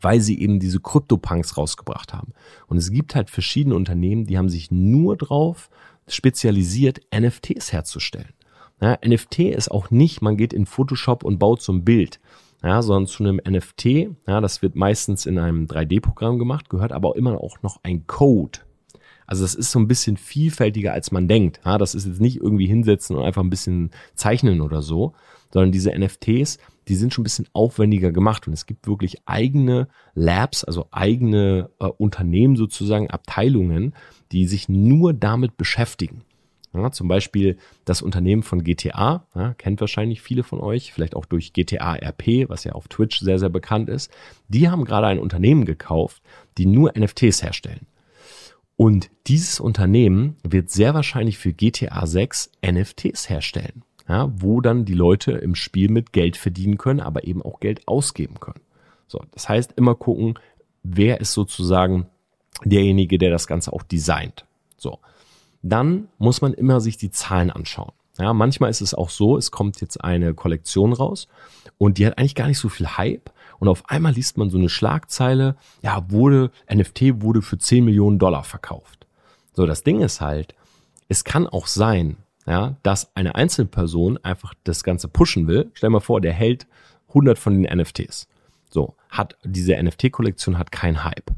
[0.00, 2.32] weil sie eben diese Krypto-Punks rausgebracht haben.
[2.66, 5.70] Und es gibt halt verschiedene Unternehmen, die haben sich nur drauf
[6.08, 8.32] spezialisiert, NFTs herzustellen.
[8.80, 12.18] Ja, NFT ist auch nicht, man geht in Photoshop und baut so ein Bild,
[12.64, 13.84] ja, sondern zu einem NFT,
[14.26, 18.58] ja, das wird meistens in einem 3D-Programm gemacht, gehört aber immer auch noch ein Code.
[19.26, 21.60] Also das ist so ein bisschen vielfältiger, als man denkt.
[21.64, 25.12] Ja, das ist jetzt nicht irgendwie hinsetzen und einfach ein bisschen zeichnen oder so,
[25.52, 26.58] sondern diese NFTs,
[26.88, 31.70] die sind schon ein bisschen aufwendiger gemacht und es gibt wirklich eigene Labs, also eigene
[31.78, 33.94] äh, Unternehmen sozusagen, Abteilungen,
[34.32, 36.24] die sich nur damit beschäftigen.
[36.74, 41.26] Ja, zum Beispiel das Unternehmen von GTA, ja, kennt wahrscheinlich viele von euch, vielleicht auch
[41.26, 44.10] durch GTA RP, was ja auf Twitch sehr, sehr bekannt ist.
[44.48, 46.22] Die haben gerade ein Unternehmen gekauft,
[46.56, 47.86] die nur NFTs herstellen.
[48.76, 54.94] Und dieses Unternehmen wird sehr wahrscheinlich für GTA 6 NFTs herstellen ja, wo dann die
[54.94, 58.60] Leute im Spiel mit Geld verdienen können, aber eben auch Geld ausgeben können.
[59.06, 60.38] So, das heißt immer gucken,
[60.82, 62.06] wer ist sozusagen
[62.64, 64.44] derjenige, der das Ganze auch designt.
[64.76, 64.98] So,
[65.62, 67.92] dann muss man immer sich die Zahlen anschauen.
[68.18, 71.28] Ja, manchmal ist es auch so, es kommt jetzt eine Kollektion raus
[71.78, 74.58] und die hat eigentlich gar nicht so viel Hype und auf einmal liest man so
[74.58, 79.06] eine Schlagzeile, ja, wurde, NFT wurde für 10 Millionen Dollar verkauft.
[79.54, 80.54] So, das Ding ist halt,
[81.08, 85.70] es kann auch sein, ja, dass eine einzelne Person einfach das Ganze pushen will.
[85.74, 86.66] Stell dir mal vor, der hält
[87.08, 88.28] 100 von den NFTs.
[88.68, 91.30] So, hat diese NFT-Kollektion hat keinen Hype.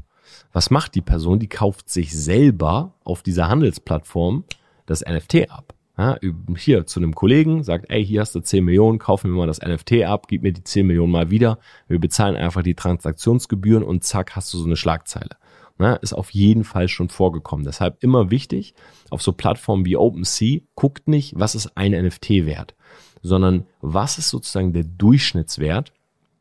[0.51, 1.39] Was macht die Person?
[1.39, 4.45] Die kauft sich selber auf dieser Handelsplattform
[4.85, 5.74] das NFT ab.
[5.97, 6.17] Ja,
[6.57, 9.61] hier zu einem Kollegen, sagt, ey, hier hast du 10 Millionen, kaufen wir mal das
[9.61, 11.57] NFT ab, gib mir die 10 Millionen mal wieder.
[11.87, 15.37] Wir bezahlen einfach die Transaktionsgebühren und zack, hast du so eine Schlagzeile.
[15.79, 17.65] Ja, ist auf jeden Fall schon vorgekommen.
[17.65, 18.73] Deshalb immer wichtig,
[19.09, 22.75] auf so Plattformen wie OpenSea, guckt nicht, was ist ein NFT wert,
[23.21, 25.93] sondern was ist sozusagen der Durchschnittswert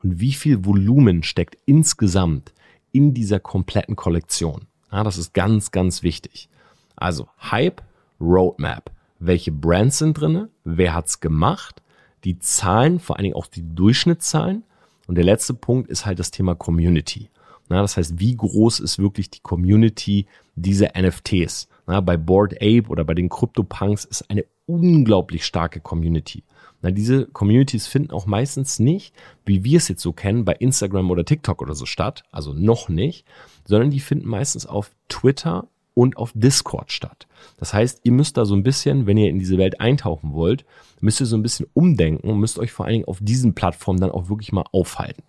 [0.03, 2.53] und wie viel Volumen steckt insgesamt
[2.91, 4.67] in dieser kompletten Kollektion.
[4.91, 6.49] Ja, das ist ganz, ganz wichtig.
[6.95, 7.83] Also Hype,
[8.21, 8.93] Roadmap
[9.27, 11.83] welche Brands sind drinne, wer hat's gemacht,
[12.25, 14.65] die Zahlen, vor allen Dingen auch die Durchschnittszahlen.
[15.07, 17.29] Und der letzte Punkt ist halt das Thema Community.
[17.69, 21.69] Na, das heißt, wie groß ist wirklich die Community dieser NFTs?
[21.87, 26.45] Na, bei Board Ape oder bei den CryptoPunks ist eine unglaublich starke Community.
[26.83, 31.11] Na, diese Communities finden auch meistens nicht, wie wir es jetzt so kennen, bei Instagram
[31.11, 33.27] oder TikTok oder so statt, also noch nicht,
[33.65, 37.27] sondern die finden meistens auf Twitter und auf Discord statt.
[37.57, 40.65] Das heißt, ihr müsst da so ein bisschen, wenn ihr in diese Welt eintauchen wollt,
[41.01, 44.01] müsst ihr so ein bisschen umdenken und müsst euch vor allen Dingen auf diesen Plattformen
[44.01, 45.23] dann auch wirklich mal aufhalten.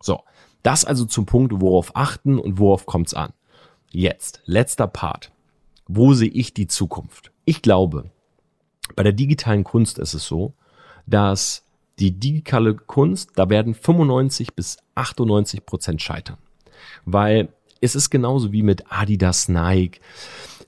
[0.00, 0.20] So,
[0.62, 3.32] das also zum Punkt, worauf achten und worauf kommt's an.
[3.90, 5.30] Jetzt, letzter Part.
[5.86, 7.30] Wo sehe ich die Zukunft?
[7.44, 8.10] Ich glaube,
[8.96, 10.54] bei der digitalen Kunst ist es so,
[11.06, 11.64] dass
[11.98, 16.38] die digitale Kunst, da werden 95 bis 98 Prozent scheitern.
[17.04, 20.00] Weil es ist genauso wie mit Adidas, Nike,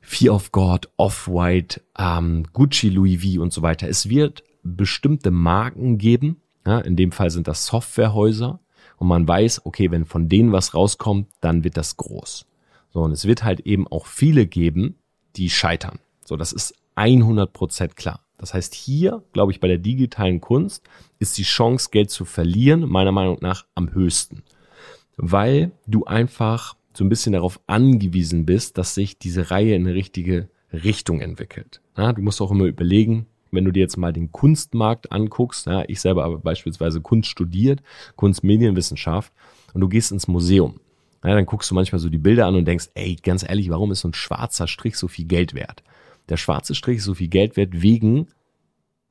[0.00, 3.88] Fear of God, Off-White, ähm, Gucci, Louis V und so weiter.
[3.88, 6.40] Es wird bestimmte Marken geben.
[6.64, 8.60] Ja, in dem Fall sind das Softwarehäuser.
[8.98, 12.46] Und man weiß, okay, wenn von denen was rauskommt, dann wird das groß.
[12.92, 14.96] So, und es wird halt eben auch viele geben,
[15.36, 15.98] die scheitern.
[16.24, 18.20] So, das ist 100 Prozent klar.
[18.38, 20.82] Das heißt, hier, glaube ich, bei der digitalen Kunst
[21.18, 24.42] ist die Chance, Geld zu verlieren, meiner Meinung nach am höchsten.
[25.16, 29.94] Weil du einfach so ein bisschen darauf angewiesen bist, dass sich diese Reihe in eine
[29.94, 31.80] richtige Richtung entwickelt.
[31.96, 35.84] Ja, du musst auch immer überlegen, wenn du dir jetzt mal den Kunstmarkt anguckst, ja,
[35.88, 37.82] ich selber habe beispielsweise Kunst studiert,
[38.16, 39.32] Kunstmedienwissenschaft,
[39.74, 40.80] und du gehst ins Museum.
[41.24, 43.92] Ja, dann guckst du manchmal so die Bilder an und denkst, ey, ganz ehrlich, warum
[43.92, 45.82] ist so ein schwarzer Strich so viel Geld wert?
[46.28, 48.28] Der schwarze Strich ist so viel Geld wert wegen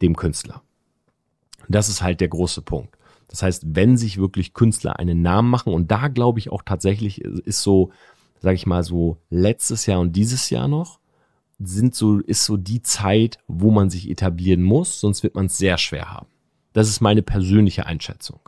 [0.02, 0.62] dem Künstler.
[1.68, 2.96] Das ist halt der große Punkt.
[3.28, 7.22] Das heißt, wenn sich wirklich Künstler einen Namen machen, und da glaube ich auch tatsächlich,
[7.22, 7.92] ist so,
[8.40, 11.00] sage ich mal, so letztes Jahr und dieses Jahr noch,
[11.60, 15.58] sind so, ist so die Zeit, wo man sich etablieren muss, sonst wird man es
[15.58, 16.28] sehr schwer haben.
[16.74, 18.40] Das ist meine persönliche Einschätzung.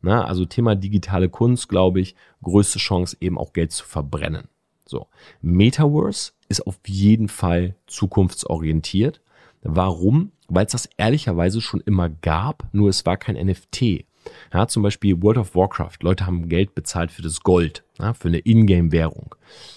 [0.00, 4.48] Na, also Thema digitale Kunst, glaube ich, größte Chance eben auch Geld zu verbrennen.
[4.86, 5.06] So.
[5.40, 9.20] Metaverse ist auf jeden Fall zukunftsorientiert.
[9.62, 10.32] Warum?
[10.48, 14.04] Weil es das ehrlicherweise schon immer gab, nur es war kein NFT.
[14.52, 15.98] Ja, zum Beispiel World of Warcraft.
[16.02, 19.34] Leute haben Geld bezahlt für das Gold, ja, für eine Ingame-Währung.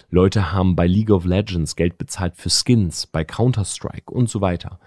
[0.10, 4.80] Leute haben bei League of Legends Geld bezahlt für Skins, bei Counter-Strike und so weiter.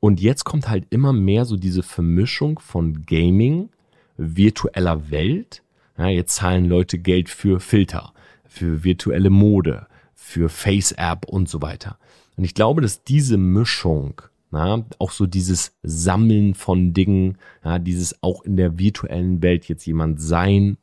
[0.00, 3.70] Und jetzt kommt halt immer mehr so diese Vermischung von Gaming,
[4.16, 5.62] virtueller Welt.
[5.98, 8.12] Ja, jetzt zahlen Leute Geld für Filter,
[8.44, 11.98] für virtuelle Mode, für Face-App und so weiter.
[12.36, 14.20] Und ich glaube, dass diese Mischung
[14.52, 19.86] ja, auch so dieses Sammeln von Dingen, ja, dieses auch in der virtuellen Welt jetzt
[19.86, 20.78] jemand sein,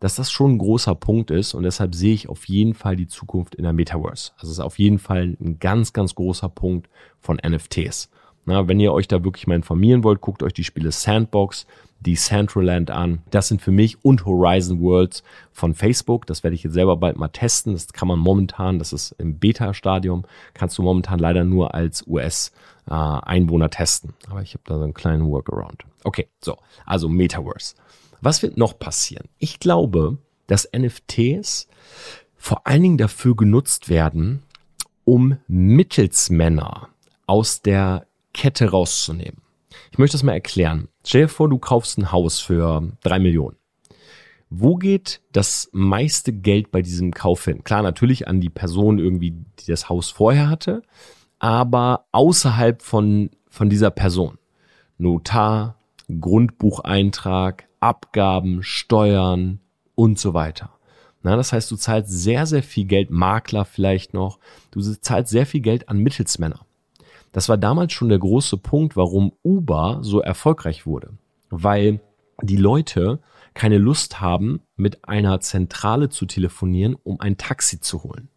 [0.00, 3.08] dass das schon ein großer Punkt ist und deshalb sehe ich auf jeden Fall die
[3.08, 4.32] Zukunft in der Metaverse.
[4.36, 8.10] Also es ist auf jeden Fall ein ganz, ganz großer Punkt von NFTs.
[8.44, 11.66] Na, wenn ihr euch da wirklich mal informieren wollt, guckt euch die Spiele Sandbox,
[12.00, 13.22] die Centraland an.
[13.30, 16.26] Das sind für mich und Horizon Worlds von Facebook.
[16.26, 17.72] Das werde ich jetzt selber bald mal testen.
[17.72, 22.52] Das kann man momentan, das ist im Beta-Stadium, kannst du momentan leider nur als US
[22.88, 24.14] äh, testen.
[24.30, 25.84] Aber ich habe da so einen kleinen Workaround.
[26.04, 26.56] Okay, so,
[26.86, 27.74] also Metaverse.
[28.20, 29.28] Was wird noch passieren?
[29.38, 31.68] Ich glaube, dass NFTs
[32.36, 34.42] vor allen Dingen dafür genutzt werden,
[35.04, 36.88] um Mittelsmänner
[37.26, 39.42] aus der Kette rauszunehmen.
[39.90, 40.88] Ich möchte das mal erklären.
[41.04, 43.56] Stell dir vor, du kaufst ein Haus für drei Millionen.
[44.50, 47.64] Wo geht das meiste Geld bei diesem Kauf hin?
[47.64, 50.82] Klar, natürlich an die Person irgendwie, die das Haus vorher hatte,
[51.38, 54.38] aber außerhalb von, von dieser Person.
[54.96, 55.76] Notar,
[56.08, 59.60] Grundbucheintrag, Abgaben, Steuern
[59.94, 60.70] und so weiter.
[61.22, 64.38] Na, das heißt, du zahlst sehr, sehr viel Geld, Makler vielleicht noch,
[64.70, 66.60] du zahlst sehr viel Geld an Mittelsmänner.
[67.38, 71.10] Das war damals schon der große Punkt, warum Uber so erfolgreich wurde.
[71.50, 72.00] Weil
[72.42, 73.20] die Leute
[73.54, 78.28] keine Lust haben, mit einer Zentrale zu telefonieren, um ein Taxi zu holen.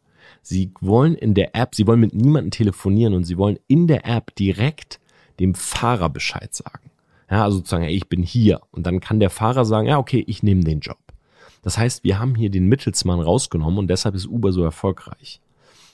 [0.44, 4.06] Sie wollen in der App, sie wollen mit niemandem telefonieren und sie wollen in der
[4.06, 5.00] App direkt
[5.40, 6.92] dem Fahrer Bescheid sagen.
[7.28, 8.62] Ja, also sozusagen, ich bin hier.
[8.70, 11.00] Und dann kann der Fahrer sagen, ja, okay, ich nehme den Job.
[11.64, 15.42] Das heißt, wir haben hier den Mittelsmann rausgenommen und deshalb ist Uber so erfolgreich.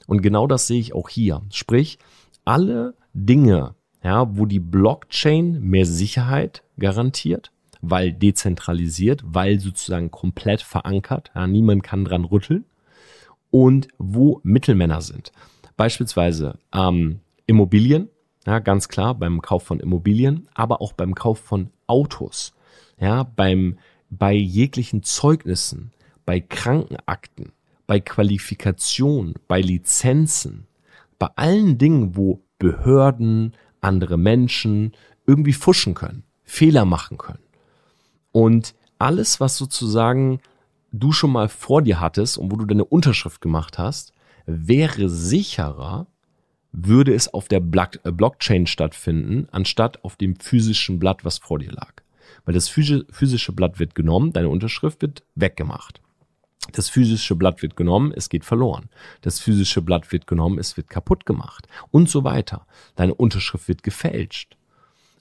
[0.08, 1.42] Und genau das sehe ich auch hier.
[1.52, 2.00] Sprich,
[2.48, 11.32] alle Dinge, ja, wo die Blockchain mehr Sicherheit garantiert, weil dezentralisiert, weil sozusagen komplett verankert,
[11.36, 12.64] ja, niemand kann dran rütteln
[13.52, 15.32] und wo Mittelmänner sind.
[15.76, 18.08] Beispielsweise ähm, Immobilien,
[18.46, 22.54] ja, ganz klar beim Kauf von Immobilien, aber auch beim Kauf von Autos,
[22.98, 23.78] ja, beim
[24.10, 25.92] bei jeglichen Zeugnissen,
[26.26, 27.52] bei Krankenakten,
[27.88, 30.67] bei Qualifikation, bei Lizenzen,
[31.20, 34.94] bei allen Dingen, wo Behörden, andere Menschen
[35.26, 37.44] irgendwie fuschen können, Fehler machen können.
[38.32, 40.40] Und alles, was sozusagen
[40.92, 44.14] du schon mal vor dir hattest und wo du deine Unterschrift gemacht hast,
[44.46, 46.08] wäre sicherer,
[46.72, 51.72] würde es auf der äh, Blockchain stattfinden, anstatt auf dem physischen Blatt, was vor dir
[51.72, 51.94] lag.
[52.46, 56.02] Weil das physische Blatt wird genommen, deine Unterschrift wird weggemacht.
[56.72, 58.90] Das physische Blatt wird genommen, es geht verloren.
[59.22, 62.66] Das physische Blatt wird genommen, es wird kaputt gemacht und so weiter.
[62.96, 64.58] Deine Unterschrift wird gefälscht.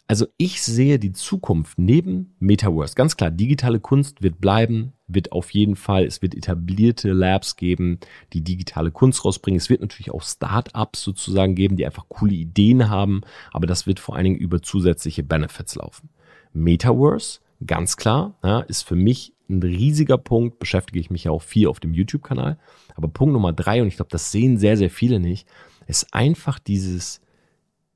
[0.08, 2.94] Also ich sehe die Zukunft neben Metaverse.
[2.94, 7.98] Ganz klar, digitale Kunst wird bleiben, wird auf jeden Fall, es wird etablierte Labs geben,
[8.32, 9.58] die digitale Kunst rausbringen.
[9.58, 13.22] Es wird natürlich auch Startups sozusagen geben, die einfach coole Ideen haben,
[13.52, 16.10] aber das wird vor allen Dingen über zusätzliche Benefits laufen.
[16.52, 21.42] Metaverse, ganz klar, ja, ist für mich ein riesiger Punkt, beschäftige ich mich ja auch
[21.42, 22.58] viel auf dem YouTube-Kanal.
[22.94, 25.46] Aber Punkt Nummer drei, und ich glaube, das sehen sehr, sehr viele nicht,
[25.86, 27.20] ist einfach dieses,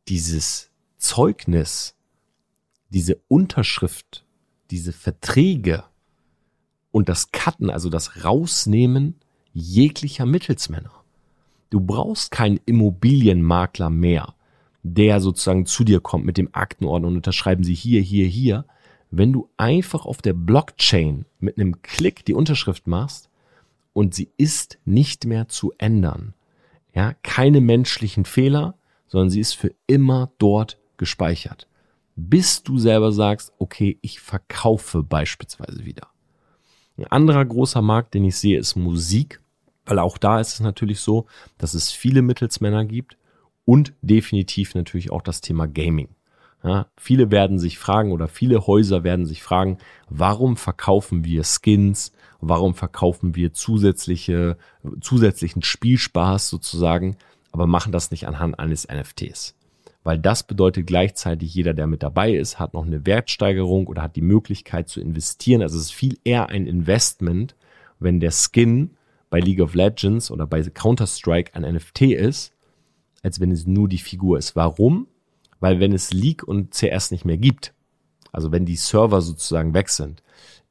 [0.09, 1.97] dieses Zeugnis,
[2.91, 4.25] diese Unterschrift,
[4.71, 5.85] diese Verträge
[6.93, 9.17] und das Cutten, also das Rausnehmen
[9.53, 10.93] jeglicher Mittelsmänner.
[11.71, 14.35] Du brauchst keinen Immobilienmakler mehr,
[14.83, 18.65] der sozusagen zu dir kommt mit dem Aktenordner und unterschreiben sie hier, hier, hier.
[19.11, 23.29] Wenn du einfach auf der Blockchain mit einem Klick die Unterschrift machst
[23.93, 26.35] und sie ist nicht mehr zu ändern.
[26.95, 28.75] Ja, keine menschlichen Fehler,
[29.07, 31.67] sondern sie ist für immer dort gespeichert
[32.29, 36.09] bis du selber sagst, okay, ich verkaufe beispielsweise wieder.
[36.97, 39.41] Ein anderer großer Markt, den ich sehe, ist Musik,
[39.87, 43.17] weil auch da ist es natürlich so, dass es viele Mittelsmänner gibt
[43.65, 46.09] und definitiv natürlich auch das Thema Gaming.
[46.63, 52.13] Ja, viele werden sich fragen oder viele Häuser werden sich fragen, warum verkaufen wir Skins,
[52.41, 54.59] warum verkaufen wir zusätzliche,
[55.01, 57.17] zusätzlichen Spielspaß sozusagen,
[57.51, 59.55] aber machen das nicht anhand eines NFTs
[60.03, 64.17] weil das bedeutet gleichzeitig, jeder, der mit dabei ist, hat noch eine Wertsteigerung oder hat
[64.17, 65.63] die Möglichkeit zu investieren.
[65.63, 67.55] Also es ist viel eher ein Investment,
[67.99, 68.97] wenn der Skin
[69.29, 72.53] bei League of Legends oder bei Counter-Strike ein NFT ist,
[73.23, 74.57] als wenn es nur die Figur ist.
[74.57, 75.07] Warum?
[75.61, 77.75] Weil wenn es League und CS nicht mehr gibt,
[78.33, 80.23] also wenn die Server sozusagen weg sind,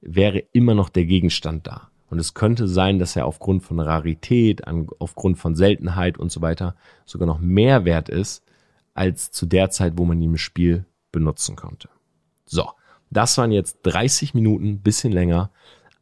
[0.02, 1.90] wäre immer noch der Gegenstand da.
[2.10, 4.64] Und es könnte sein, dass er aufgrund von Rarität,
[4.98, 6.76] aufgrund von Seltenheit und so weiter
[7.06, 8.44] sogar noch mehr wert ist,
[8.96, 11.90] als zu der Zeit, wo man ihn im Spiel benutzen konnte.
[12.46, 12.72] So,
[13.12, 15.52] das waren jetzt 30 Minuten, bisschen länger.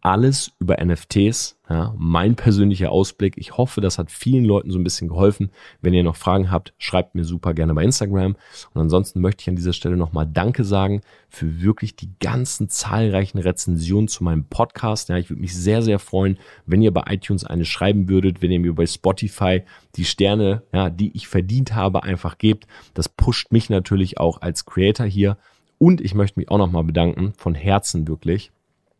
[0.01, 3.37] Alles über NFTs, ja, mein persönlicher Ausblick.
[3.37, 5.49] Ich hoffe, das hat vielen Leuten so ein bisschen geholfen.
[5.81, 8.35] Wenn ihr noch Fragen habt, schreibt mir super gerne bei Instagram.
[8.73, 13.39] Und ansonsten möchte ich an dieser Stelle nochmal Danke sagen für wirklich die ganzen zahlreichen
[13.39, 15.09] Rezensionen zu meinem Podcast.
[15.09, 18.51] Ja, ich würde mich sehr, sehr freuen, wenn ihr bei iTunes eine schreiben würdet, wenn
[18.51, 19.63] ihr mir bei Spotify
[19.95, 22.67] die Sterne, ja, die ich verdient habe, einfach gebt.
[22.93, 25.37] Das pusht mich natürlich auch als Creator hier.
[25.79, 28.51] Und ich möchte mich auch nochmal bedanken, von Herzen wirklich,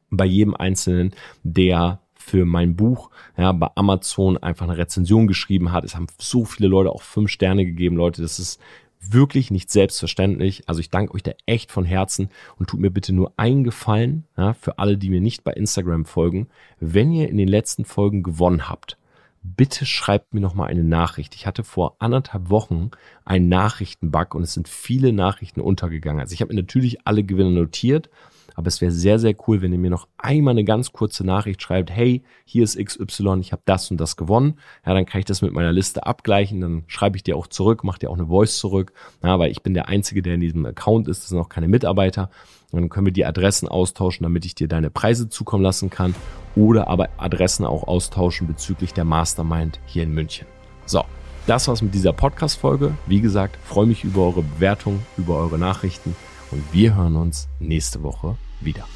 [0.10, 5.86] bei jedem Einzelnen, der für mein Buch ja, bei Amazon einfach eine Rezension geschrieben hat.
[5.86, 8.22] Es haben so viele Leute auch fünf Sterne gegeben, Leute.
[8.22, 8.60] Das ist
[9.00, 10.68] wirklich nicht selbstverständlich.
[10.68, 14.26] Also ich danke euch da echt von Herzen und tut mir bitte nur einen Gefallen,
[14.38, 16.48] ja, für alle, die mir nicht bei Instagram folgen.
[16.80, 18.98] Wenn ihr in den letzten Folgen gewonnen habt,
[19.44, 21.36] bitte schreibt mir noch mal eine Nachricht.
[21.36, 22.92] Ich hatte vor anderthalb Wochen
[23.24, 26.20] einen Nachrichtenbug und es sind viele Nachrichten untergegangen.
[26.20, 28.10] Also ich habe mir natürlich alle Gewinne notiert
[28.58, 31.62] aber es wäre sehr, sehr cool, wenn ihr mir noch einmal eine ganz kurze Nachricht
[31.62, 34.58] schreibt, hey, hier ist XY, ich habe das und das gewonnen.
[34.84, 37.84] Ja, dann kann ich das mit meiner Liste abgleichen, dann schreibe ich dir auch zurück,
[37.84, 38.94] mache dir auch eine Voice zurück,
[39.24, 41.68] ja, weil ich bin der Einzige, der in diesem Account ist, das sind auch keine
[41.68, 42.32] Mitarbeiter.
[42.72, 46.16] Und dann können wir die Adressen austauschen, damit ich dir deine Preise zukommen lassen kann
[46.56, 50.48] oder aber Adressen auch austauschen bezüglich der Mastermind hier in München.
[50.88, 51.04] So,
[51.46, 52.98] das war's mit dieser Podcast-Folge.
[53.06, 56.16] Wie gesagt, freue mich über eure Bewertung, über eure Nachrichten
[56.50, 58.88] und wir hören uns nächste Woche wieder.